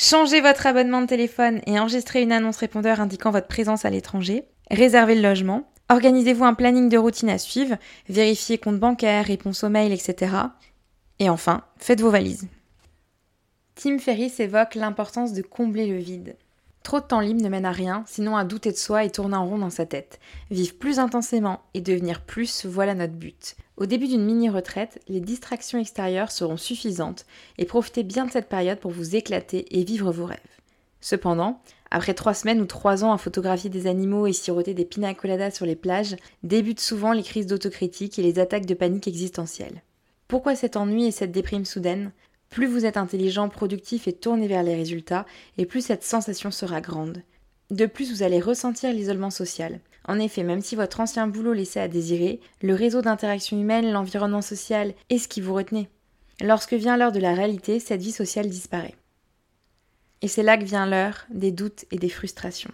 [0.00, 4.44] Changez votre abonnement de téléphone et enregistrez une annonce répondeur indiquant votre présence à l'étranger.
[4.70, 5.68] Réservez le logement.
[5.88, 7.76] Organisez-vous un planning de routine à suivre.
[8.08, 10.36] Vérifiez compte bancaire, réponse aux mails, etc.
[11.18, 12.46] Et enfin, faites vos valises.
[13.74, 16.36] Tim Ferriss évoque l'importance de combler le vide.
[16.88, 19.36] Trop de temps libre ne mène à rien, sinon à douter de soi et tourner
[19.36, 20.18] en rond dans sa tête.
[20.50, 23.56] Vivre plus intensément et devenir plus, voilà notre but.
[23.76, 27.26] Au début d'une mini-retraite, les distractions extérieures seront suffisantes
[27.58, 30.38] et profitez bien de cette période pour vous éclater et vivre vos rêves.
[31.02, 31.60] Cependant,
[31.90, 35.50] après trois semaines ou trois ans à photographier des animaux et siroter des pina coladas
[35.50, 39.82] sur les plages, débutent souvent les crises d'autocritique et les attaques de panique existentielle.
[40.26, 42.12] Pourquoi cet ennui et cette déprime soudaine?
[42.50, 45.26] Plus vous êtes intelligent, productif et tourné vers les résultats,
[45.56, 47.22] et plus cette sensation sera grande.
[47.70, 49.80] De plus, vous allez ressentir l'isolement social.
[50.06, 54.40] En effet, même si votre ancien boulot laissait à désirer, le réseau d'interaction humaine, l'environnement
[54.40, 55.90] social est ce qui vous retenait.
[56.40, 58.94] Lorsque vient l'heure de la réalité, cette vie sociale disparaît.
[60.22, 62.72] Et c'est là que vient l'heure des doutes et des frustrations.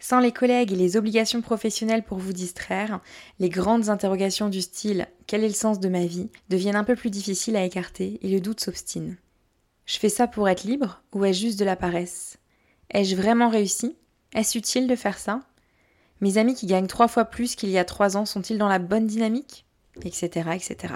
[0.00, 3.00] Sans les collègues et les obligations professionnelles pour vous distraire,
[3.38, 6.30] les grandes interrogations du style quel est le sens de ma vie?
[6.48, 9.16] deviennent un peu plus difficiles à écarter et le doute s'obstine.
[9.86, 12.38] Je fais ça pour être libre ou est-ce juste de la paresse?
[12.92, 13.94] Ai-je vraiment réussi?
[14.34, 15.40] Est-ce utile de faire ça?
[16.20, 18.78] Mes amis qui gagnent trois fois plus qu'il y a trois ans sont-ils dans la
[18.78, 19.66] bonne dynamique?
[20.02, 20.28] Etc.
[20.54, 20.94] etc.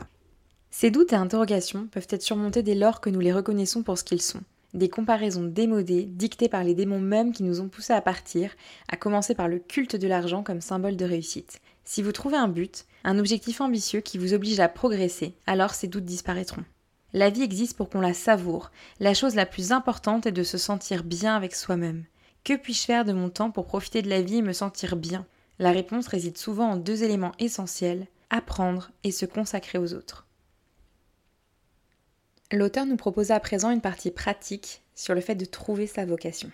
[0.70, 4.04] Ces doutes et interrogations peuvent être surmontés dès lors que nous les reconnaissons pour ce
[4.04, 4.42] qu'ils sont
[4.74, 8.50] des comparaisons démodées dictées par les démons mêmes qui nous ont poussés à partir,
[8.88, 11.60] à commencer par le culte de l'argent comme symbole de réussite.
[11.84, 15.86] Si vous trouvez un but, un objectif ambitieux qui vous oblige à progresser, alors ces
[15.86, 16.64] doutes disparaîtront.
[17.12, 18.72] La vie existe pour qu'on la savoure.
[18.98, 22.04] La chose la plus importante est de se sentir bien avec soi-même.
[22.42, 25.24] Que puis-je faire de mon temps pour profiter de la vie et me sentir bien?
[25.60, 30.26] La réponse réside souvent en deux éléments essentiels, apprendre et se consacrer aux autres.
[32.54, 36.52] L'auteur nous propose à présent une partie pratique sur le fait de trouver sa vocation.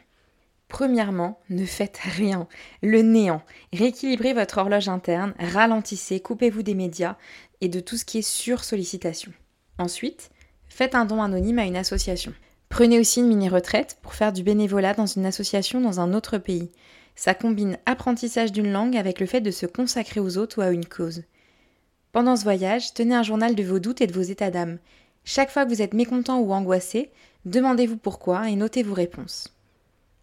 [0.68, 2.48] Premièrement, ne faites rien,
[2.82, 3.42] le néant.
[3.74, 7.16] Rééquilibrez votre horloge interne, ralentissez, coupez-vous des médias
[7.60, 9.30] et de tout ce qui est sur sollicitation.
[9.76, 10.30] Ensuite,
[10.68, 12.32] faites un don anonyme à une association.
[12.70, 16.70] Prenez aussi une mini-retraite pour faire du bénévolat dans une association dans un autre pays.
[17.14, 20.70] Ça combine apprentissage d'une langue avec le fait de se consacrer aux autres ou à
[20.70, 21.24] une cause.
[22.12, 24.78] Pendant ce voyage, tenez un journal de vos doutes et de vos états d'âme.
[25.24, 27.10] Chaque fois que vous êtes mécontent ou angoissé,
[27.44, 29.54] demandez-vous pourquoi et notez vos réponses.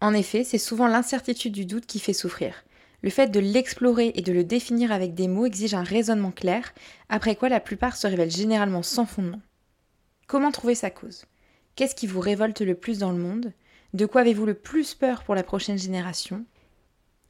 [0.00, 2.64] En effet, c'est souvent l'incertitude du doute qui fait souffrir.
[3.02, 6.74] Le fait de l'explorer et de le définir avec des mots exige un raisonnement clair,
[7.08, 9.40] après quoi la plupart se révèlent généralement sans fondement.
[10.26, 11.24] Comment trouver sa cause?
[11.76, 13.52] Qu'est-ce qui vous révolte le plus dans le monde?
[13.94, 16.44] De quoi avez-vous le plus peur pour la prochaine génération?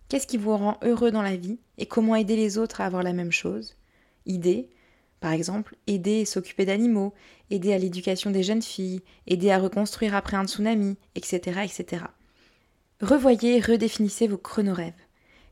[0.08, 1.58] Qu'est-ce qui vous rend heureux dans la vie?
[1.76, 3.76] Et comment aider les autres à avoir la même chose?
[4.24, 4.70] Idées,
[5.20, 7.12] par exemple, aider et s'occuper d'animaux,
[7.50, 11.60] aider à l'éducation des jeunes filles, aider à reconstruire après un tsunami, etc.
[11.64, 12.04] etc.
[13.00, 14.92] Revoyez redéfinissez vos chronorêves.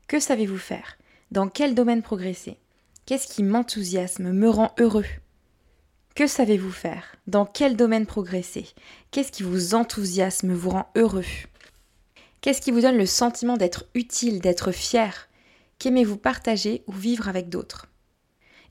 [0.07, 0.97] Que savez-vous faire?
[1.31, 2.57] Dans quel domaine progresser?
[3.05, 5.05] Qu'est-ce qui m'enthousiasme, me rend heureux?
[6.15, 7.15] Que savez-vous faire?
[7.27, 8.65] Dans quel domaine progresser?
[9.11, 11.25] Qu'est-ce qui vous enthousiasme, vous rend heureux?
[12.41, 15.29] Qu'est-ce qui vous donne le sentiment d'être utile, d'être fier?
[15.79, 17.86] Qu'aimez-vous partager ou vivre avec d'autres?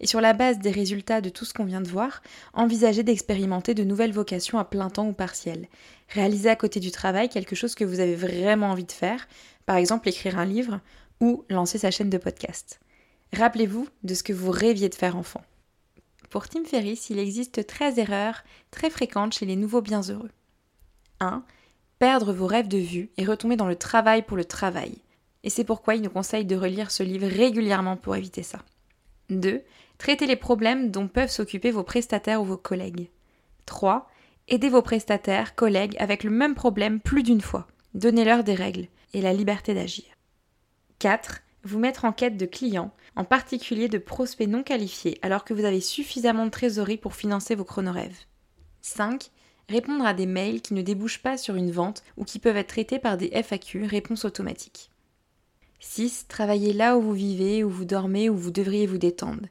[0.00, 2.22] Et sur la base des résultats de tout ce qu'on vient de voir,
[2.52, 5.68] envisagez d'expérimenter de nouvelles vocations à plein temps ou partiel.
[6.08, 9.28] Réalisez à côté du travail quelque chose que vous avez vraiment envie de faire,
[9.64, 10.80] par exemple écrire un livre
[11.20, 12.80] ou lancer sa chaîne de podcast.
[13.32, 15.42] Rappelez-vous de ce que vous rêviez de faire enfant.
[16.30, 20.30] Pour Tim Ferriss, il existe 13 erreurs très fréquentes chez les nouveaux bienheureux.
[21.20, 21.42] 1.
[21.98, 24.98] Perdre vos rêves de vue et retomber dans le travail pour le travail.
[25.44, 28.58] Et c'est pourquoi il nous conseille de relire ce livre régulièrement pour éviter ça.
[29.30, 29.62] 2.
[29.98, 33.10] Traitez les problèmes dont peuvent s'occuper vos prestataires ou vos collègues.
[33.66, 34.08] 3.
[34.48, 37.66] Aidez vos prestataires, collègues avec le même problème plus d'une fois.
[37.94, 40.04] Donnez-leur des règles et la liberté d'agir.
[40.98, 41.40] 4.
[41.64, 45.64] Vous mettre en quête de clients, en particulier de prospects non qualifiés, alors que vous
[45.64, 48.18] avez suffisamment de trésorerie pour financer vos chronorêves.
[48.82, 49.30] 5.
[49.68, 52.68] Répondre à des mails qui ne débouchent pas sur une vente ou qui peuvent être
[52.68, 54.90] traités par des FAQ, réponses automatiques.
[55.80, 56.26] 6.
[56.28, 59.46] Travaillez là où vous vivez, où vous dormez, où vous devriez vous détendre.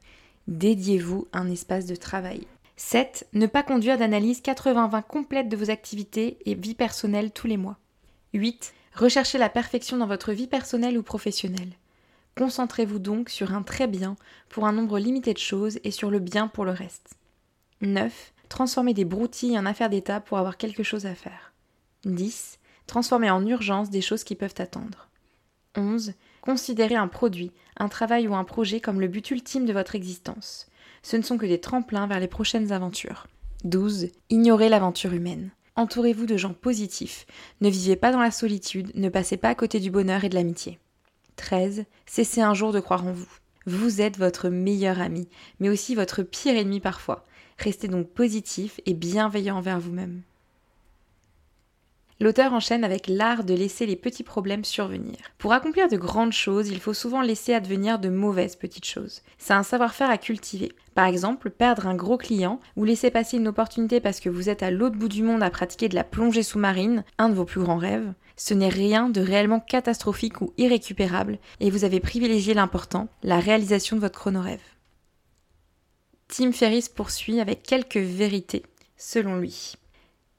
[0.47, 2.45] Dédiez-vous un espace de travail.
[2.78, 3.28] 7.
[3.34, 7.78] Ne pas conduire d'analyse 80-20 complète de vos activités et vie personnelle tous les mois.
[8.34, 8.73] 8.
[8.95, 11.71] Recherchez la perfection dans votre vie personnelle ou professionnelle.
[12.38, 14.17] Concentrez-vous donc sur un très bien
[14.49, 17.15] pour un nombre limité de choses et sur le bien pour le reste.
[17.82, 18.34] 9.
[18.49, 21.53] Transformez des broutilles en affaires d'État pour avoir quelque chose à faire.
[22.03, 22.59] 10.
[22.88, 25.07] Transformez en urgence des choses qui peuvent attendre.
[25.78, 26.13] 11.
[26.41, 30.67] Considérez un produit, un travail ou un projet comme le but ultime de votre existence.
[31.03, 33.28] Ce ne sont que des tremplins vers les prochaines aventures.
[33.63, 34.09] 12.
[34.30, 35.51] Ignorez l'aventure humaine.
[35.76, 37.26] Entourez-vous de gens positifs.
[37.61, 40.36] Ne vivez pas dans la solitude, ne passez pas à côté du bonheur et de
[40.36, 40.80] l'amitié.
[41.36, 41.86] 13.
[42.05, 43.28] Cessez un jour de croire en vous.
[43.65, 45.28] Vous êtes votre meilleur ami,
[45.59, 47.26] mais aussi votre pire ennemi parfois.
[47.57, 50.21] Restez donc positif et bienveillant envers vous-même.
[52.22, 55.18] L'auteur enchaîne avec l'art de laisser les petits problèmes survenir.
[55.38, 59.22] Pour accomplir de grandes choses, il faut souvent laisser advenir de mauvaises petites choses.
[59.38, 60.72] C'est un savoir-faire à cultiver.
[60.93, 64.63] Par exemple, perdre un gros client ou laisser passer une opportunité parce que vous êtes
[64.63, 67.59] à l'autre bout du monde à pratiquer de la plongée sous-marine, un de vos plus
[67.59, 68.13] grands rêves.
[68.38, 73.97] Ce n'est rien de réellement catastrophique ou irrécupérable et vous avez privilégié l'important, la réalisation
[73.97, 74.61] de votre chronorêve.
[76.30, 78.63] Tim Ferriss poursuit avec quelques vérités,
[78.95, 79.76] selon lui.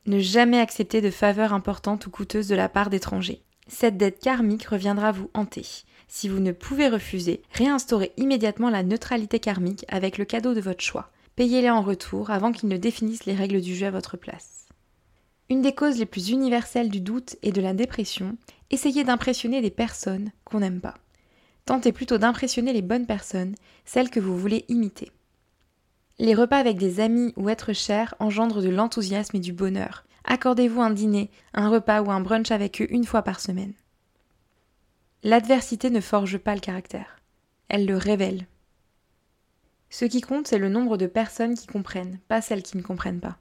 [0.07, 3.43] Ne jamais accepter de faveurs importantes ou coûteuses de la part d'étrangers.
[3.67, 5.67] Cette dette karmique reviendra vous hanter.
[6.07, 10.83] Si vous ne pouvez refuser, réinstaurez immédiatement la neutralité karmique avec le cadeau de votre
[10.85, 11.11] choix.
[11.35, 14.69] Payez-les en retour avant qu'ils ne définissent les règles du jeu à votre place.
[15.51, 18.37] Une des causes les plus universelles du doute et de la dépression,
[18.71, 20.95] essayez d'impressionner des personnes qu'on n'aime pas.
[21.65, 25.11] Tentez plutôt d'impressionner les bonnes personnes, celles que vous voulez imiter.
[26.19, 30.07] Les repas avec des amis ou êtres chers engendrent de l'enthousiasme et du bonheur.
[30.25, 33.75] Accordez-vous un dîner, un repas ou un brunch avec eux une fois par semaine.
[35.23, 37.21] L'adversité ne forge pas le caractère,
[37.69, 38.47] elle le révèle.
[39.91, 43.21] Ce qui compte, c'est le nombre de personnes qui comprennent, pas celles qui ne comprennent
[43.21, 43.39] pas.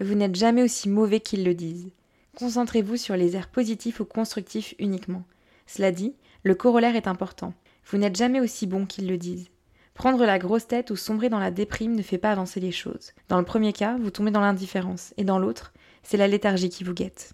[0.00, 1.92] Vous n'êtes jamais aussi mauvais qu'ils le disent.
[2.36, 5.24] Concentrez-vous sur les airs positifs ou constructifs uniquement.
[5.66, 7.54] Cela dit, le corollaire est important.
[7.86, 9.50] Vous n'êtes jamais aussi bon qu'ils le disent.
[9.94, 13.12] Prendre la grosse tête ou sombrer dans la déprime ne fait pas avancer les choses.
[13.28, 15.72] Dans le premier cas, vous tombez dans l'indifférence, et dans l'autre,
[16.02, 17.32] c'est la léthargie qui vous guette.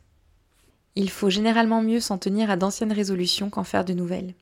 [0.95, 4.35] Il faut généralement mieux s'en tenir à d'anciennes résolutions qu'en faire de nouvelles.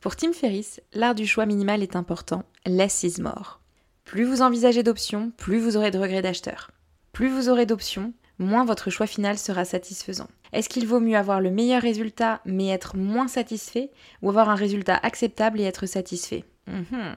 [0.00, 3.60] Pour Tim Ferriss, l'art du choix minimal est important, less is more.
[4.04, 6.70] Plus vous envisagez d'options, plus vous aurez de regrets d'acheteurs.
[7.12, 10.28] Plus vous aurez d'options, moins votre choix final sera satisfaisant.
[10.52, 13.90] Est-ce qu'il vaut mieux avoir le meilleur résultat mais être moins satisfait
[14.22, 17.16] ou avoir un résultat acceptable et être satisfait mhm.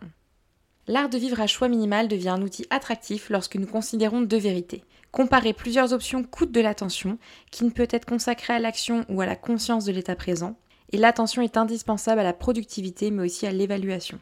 [0.87, 4.83] L'art de vivre à choix minimal devient un outil attractif lorsque nous considérons deux vérités.
[5.11, 7.17] Comparer plusieurs options coûte de l'attention,
[7.51, 10.57] qui ne peut être consacrée à l'action ou à la conscience de l'état présent,
[10.91, 14.19] et l'attention est indispensable à la productivité mais aussi à l'évaluation.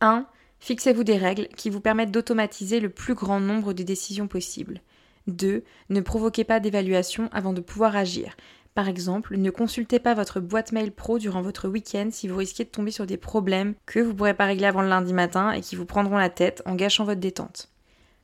[0.00, 0.26] 1.
[0.60, 4.80] Fixez-vous des règles qui vous permettent d'automatiser le plus grand nombre de décisions possibles.
[5.26, 5.64] 2.
[5.90, 8.36] Ne provoquez pas d'évaluation avant de pouvoir agir.
[8.74, 12.64] Par exemple, ne consultez pas votre boîte mail pro durant votre week-end si vous risquez
[12.64, 15.52] de tomber sur des problèmes que vous ne pourrez pas régler avant le lundi matin
[15.52, 17.68] et qui vous prendront la tête en gâchant votre détente.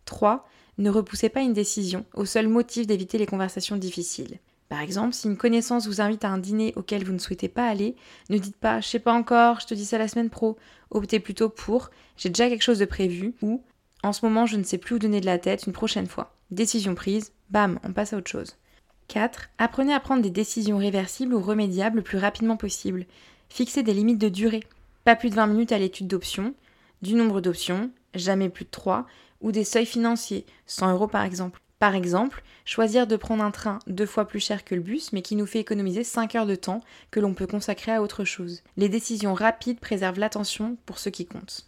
[0.07, 0.49] 3.
[0.78, 4.38] Ne repoussez pas une décision au seul motif d'éviter les conversations difficiles.
[4.70, 7.66] Par exemple, si une connaissance vous invite à un dîner auquel vous ne souhaitez pas
[7.66, 7.96] aller,
[8.30, 10.57] ne dites pas je sais pas encore, je te dis ça la semaine pro.
[10.90, 13.62] Optez plutôt pour j'ai déjà quelque chose de prévu ou
[14.03, 16.38] en ce moment je ne sais plus où donner de la tête une prochaine fois.
[16.51, 18.57] Décision prise, bam, on passe à autre chose.
[19.09, 19.51] 4.
[19.59, 23.07] Apprenez à prendre des décisions réversibles ou remédiables le plus rapidement possible.
[23.49, 24.64] Fixez des limites de durée.
[25.05, 26.55] Pas plus de 20 minutes à l'étude d'options,
[27.03, 29.07] du nombre d'options, jamais plus de 3,
[29.40, 31.61] ou des seuils financiers, 100 euros par exemple.
[31.78, 35.22] Par exemple, choisir de prendre un train deux fois plus cher que le bus, mais
[35.22, 36.80] qui nous fait économiser 5 heures de temps
[37.11, 38.62] que l'on peut consacrer à autre chose.
[38.76, 41.66] Les décisions rapides préservent l'attention pour ce qui compte.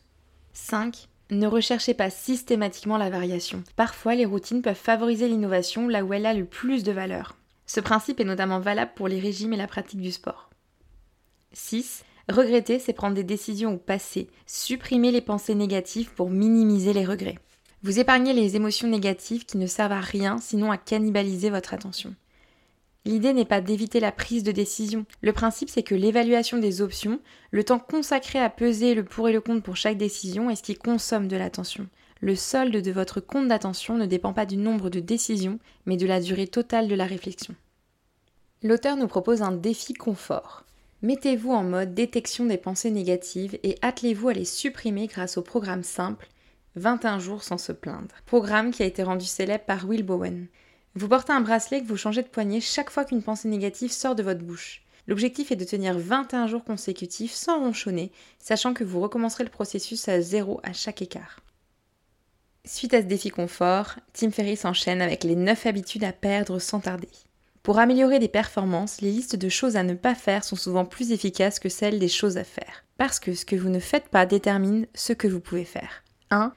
[0.53, 1.09] 5.
[1.31, 3.63] Ne recherchez pas systématiquement la variation.
[3.77, 7.37] Parfois, les routines peuvent favoriser l'innovation là où elle a le plus de valeur.
[7.67, 10.51] Ce principe est notamment valable pour les régimes et la pratique du sport.
[11.53, 12.05] 6.
[12.29, 14.29] Regretter, c'est prendre des décisions au passé.
[14.47, 17.39] Supprimer les pensées négatives pour minimiser les regrets.
[17.83, 22.15] Vous épargnez les émotions négatives qui ne servent à rien sinon à cannibaliser votre attention.
[23.07, 25.07] L'idée n'est pas d'éviter la prise de décision.
[25.23, 27.21] Le principe, c'est que l'évaluation des options,
[27.51, 30.63] le temps consacré à peser le pour et le contre pour chaque décision est ce
[30.63, 31.89] qui consomme de l'attention.
[32.21, 36.07] Le solde de votre compte d'attention ne dépend pas du nombre de décisions, mais de
[36.07, 37.55] la durée totale de la réflexion.
[38.63, 40.65] L'auteur nous propose un défi confort.
[41.01, 45.83] Mettez-vous en mode détection des pensées négatives et attelez-vous à les supprimer grâce au programme
[45.83, 46.29] simple
[46.77, 48.15] 21 jours sans se plaindre.
[48.27, 50.47] Programme qui a été rendu célèbre par Will Bowen.
[50.97, 54.17] Vous portez un bracelet que vous changez de poignet chaque fois qu'une pensée négative sort
[54.17, 54.83] de votre bouche.
[55.07, 60.09] L'objectif est de tenir 21 jours consécutifs sans ronchonner, sachant que vous recommencerez le processus
[60.09, 61.41] à zéro à chaque écart.
[62.65, 66.81] Suite à ce défi confort, Tim Ferriss enchaîne avec les 9 habitudes à perdre sans
[66.81, 67.09] tarder.
[67.63, 71.13] Pour améliorer des performances, les listes de choses à ne pas faire sont souvent plus
[71.13, 72.85] efficaces que celles des choses à faire.
[72.99, 76.03] Parce que ce que vous ne faites pas détermine ce que vous pouvez faire.
[76.31, 76.53] 1.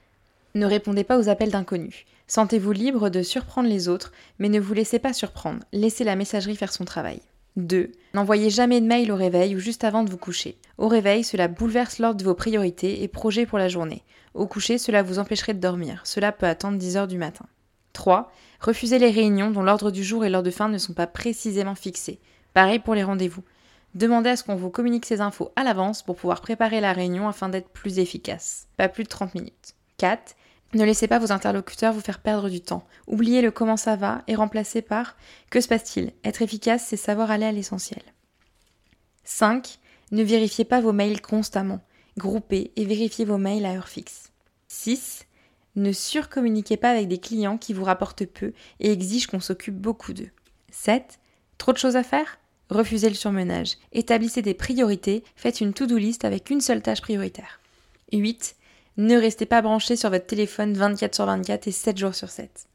[0.56, 2.06] Ne répondez pas aux appels d'inconnus.
[2.34, 5.60] Sentez-vous libre de surprendre les autres, mais ne vous laissez pas surprendre.
[5.72, 7.22] Laissez la messagerie faire son travail.
[7.58, 7.92] 2.
[8.16, 10.58] N'envoyez jamais de mail au réveil ou juste avant de vous coucher.
[10.80, 14.02] Au réveil, cela bouleverse l'ordre de vos priorités et projets pour la journée.
[14.34, 16.02] Au coucher, cela vous empêcherait de dormir.
[16.06, 17.46] Cela peut attendre 10 heures du matin.
[17.94, 18.32] 3.
[18.62, 21.76] Refusez les réunions dont l'ordre du jour et l'heure de fin ne sont pas précisément
[21.76, 22.20] fixés.
[22.56, 23.44] Pareil pour les rendez-vous.
[23.94, 27.28] Demandez à ce qu'on vous communique ces infos à l'avance pour pouvoir préparer la réunion
[27.28, 28.66] afin d'être plus efficace.
[28.76, 29.76] Pas plus de 30 minutes.
[29.98, 30.34] 4.
[30.74, 32.88] Ne laissez pas vos interlocuteurs vous faire perdre du temps.
[33.06, 35.16] Oubliez le comment ça va et remplacez par
[35.52, 38.02] que se passe-t-il Être efficace, c'est savoir aller à l'essentiel.
[39.24, 39.78] 5.
[40.12, 41.82] Ne vérifiez pas vos mails constamment.
[42.18, 44.32] Groupez et vérifiez vos mails à heure fixe.
[44.68, 45.26] 6.
[45.76, 50.14] Ne surcommuniquez pas avec des clients qui vous rapportent peu et exigent qu'on s'occupe beaucoup
[50.14, 50.30] d'eux.
[50.72, 51.20] 7.
[51.60, 52.40] Trop de choses à faire?
[52.70, 53.78] Refusez le surmenage.
[53.92, 57.60] Établissez des priorités, faites une to-do list avec une seule tâche prioritaire.
[58.12, 58.56] 8.
[58.98, 62.68] Ne restez pas branché sur votre téléphone 24 sur 24 et 7 jours sur 7.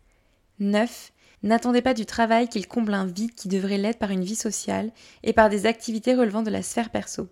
[0.59, 1.13] 9.
[1.45, 4.91] N'attendez pas du travail qu'il comble un vide qui devrait l'être par une vie sociale
[5.23, 7.29] et par des activités relevant de la sphère perso.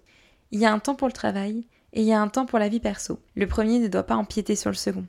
[0.53, 2.61] Il y a un temps pour le travail et il y a un temps pour
[2.61, 3.19] la vie perso.
[3.35, 5.07] Le premier ne doit pas empiéter sur le second.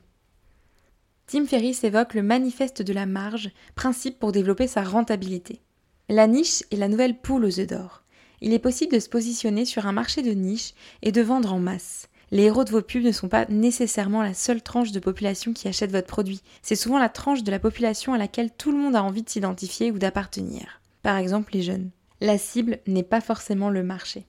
[1.28, 5.60] Tim Ferriss évoque le manifeste de la marge, principe pour développer sa rentabilité.
[6.08, 8.02] La niche est la nouvelle poule aux œufs d'or.
[8.40, 10.72] Il est possible de se positionner sur un marché de niche
[11.02, 12.08] et de vendre en masse.
[12.30, 15.66] Les héros de vos pubs ne sont pas nécessairement la seule tranche de population qui
[15.66, 16.42] achète votre produit.
[16.62, 19.30] C'est souvent la tranche de la population à laquelle tout le monde a envie de
[19.30, 20.80] s'identifier ou d'appartenir.
[21.02, 21.90] Par exemple les jeunes.
[22.20, 24.26] La cible n'est pas forcément le marché.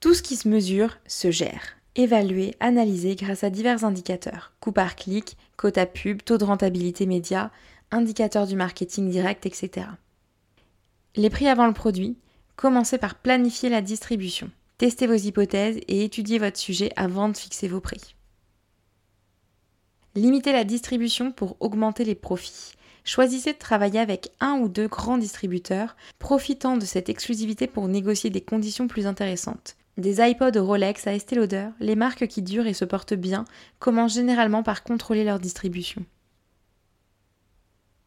[0.00, 1.76] Tout ce qui se mesure se gère.
[1.94, 4.52] Évalué, analysé grâce à divers indicateurs.
[4.60, 7.50] Coût par clic, quota pub, taux de rentabilité média,
[7.90, 9.86] indicateurs du marketing direct, etc.
[11.16, 12.16] Les prix avant le produit,
[12.56, 14.50] commencez par planifier la distribution.
[14.78, 18.14] Testez vos hypothèses et étudiez votre sujet avant de fixer vos prix.
[20.14, 22.72] Limitez la distribution pour augmenter les profits.
[23.04, 28.30] Choisissez de travailler avec un ou deux grands distributeurs, profitant de cette exclusivité pour négocier
[28.30, 29.76] des conditions plus intéressantes.
[29.96, 33.44] Des iPods Rolex à Estée Lauder, les marques qui durent et se portent bien
[33.78, 36.04] commencent généralement par contrôler leur distribution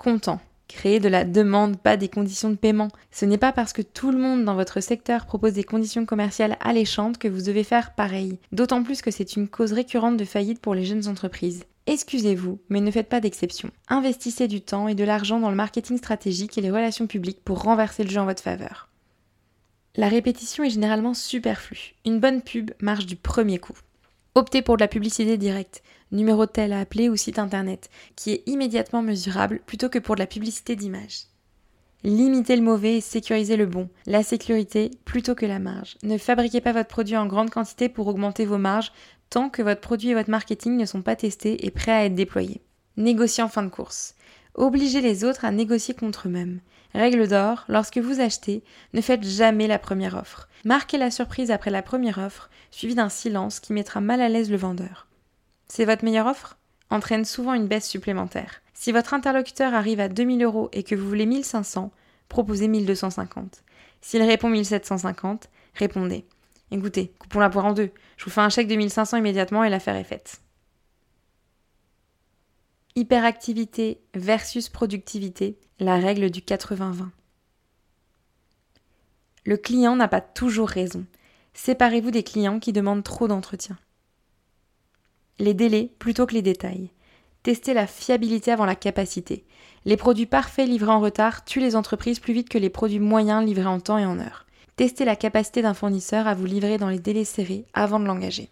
[0.01, 0.41] content.
[0.71, 2.87] Créer de la demande, pas des conditions de paiement.
[3.11, 6.57] Ce n'est pas parce que tout le monde dans votre secteur propose des conditions commerciales
[6.61, 8.39] alléchantes que vous devez faire pareil.
[8.53, 11.65] D'autant plus que c'est une cause récurrente de faillite pour les jeunes entreprises.
[11.87, 13.69] Excusez-vous, mais ne faites pas d'exception.
[13.89, 17.63] Investissez du temps et de l'argent dans le marketing stratégique et les relations publiques pour
[17.63, 18.87] renverser le jeu en votre faveur.
[19.97, 21.95] La répétition est généralement superflue.
[22.05, 23.77] Une bonne pub marche du premier coup.
[24.33, 28.31] Optez pour de la publicité directe numéro de tel à appeler ou site internet, qui
[28.31, 31.23] est immédiatement mesurable plutôt que pour de la publicité d'image.
[32.03, 33.89] Limitez le mauvais et sécurisez le bon.
[34.07, 35.97] La sécurité plutôt que la marge.
[36.03, 38.91] Ne fabriquez pas votre produit en grande quantité pour augmenter vos marges
[39.29, 42.15] tant que votre produit et votre marketing ne sont pas testés et prêts à être
[42.15, 42.61] déployés.
[42.97, 44.15] Négociez en fin de course.
[44.55, 46.59] Obligez les autres à négocier contre eux-mêmes.
[46.93, 48.63] Règle d'or, lorsque vous achetez,
[48.93, 50.49] ne faites jamais la première offre.
[50.63, 54.51] Marquez la surprise après la première offre, suivie d'un silence qui mettra mal à l'aise
[54.51, 55.07] le vendeur.
[55.67, 56.57] C'est votre meilleure offre?
[56.89, 58.61] Entraîne souvent une baisse supplémentaire.
[58.73, 61.91] Si votre interlocuteur arrive à 2000 euros et que vous voulez 1500,
[62.29, 63.63] proposez 1250.
[64.01, 66.25] S'il répond 1750, répondez.
[66.71, 67.91] Écoutez, coupons la poire en deux.
[68.17, 70.41] Je vous fais un chèque de 1500 immédiatement et l'affaire est faite.
[72.95, 77.09] Hyperactivité versus productivité, la règle du 80-20.
[79.45, 81.05] Le client n'a pas toujours raison.
[81.53, 83.77] Séparez-vous des clients qui demandent trop d'entretien
[85.41, 86.91] les délais plutôt que les détails.
[87.43, 89.43] Testez la fiabilité avant la capacité.
[89.83, 93.43] Les produits parfaits livrés en retard tuent les entreprises plus vite que les produits moyens
[93.43, 94.45] livrés en temps et en heure.
[94.75, 98.49] Testez la capacité d'un fournisseur à vous livrer dans les délais serrés avant de l'engager.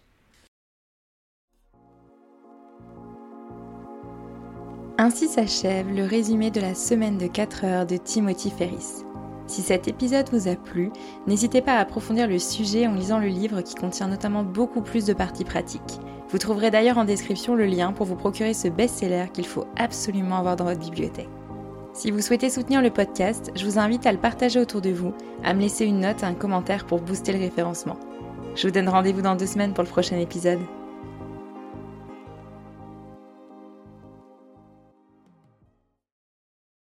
[4.98, 9.04] Ainsi s'achève le résumé de la semaine de 4 heures de Timothy Ferris.
[9.50, 10.92] Si cet épisode vous a plu,
[11.26, 15.06] n'hésitez pas à approfondir le sujet en lisant le livre qui contient notamment beaucoup plus
[15.06, 15.98] de parties pratiques.
[16.28, 20.38] Vous trouverez d'ailleurs en description le lien pour vous procurer ce best-seller qu'il faut absolument
[20.38, 21.28] avoir dans votre bibliothèque.
[21.94, 25.14] Si vous souhaitez soutenir le podcast, je vous invite à le partager autour de vous,
[25.42, 27.98] à me laisser une note un commentaire pour booster le référencement.
[28.54, 30.60] Je vous donne rendez-vous dans deux semaines pour le prochain épisode.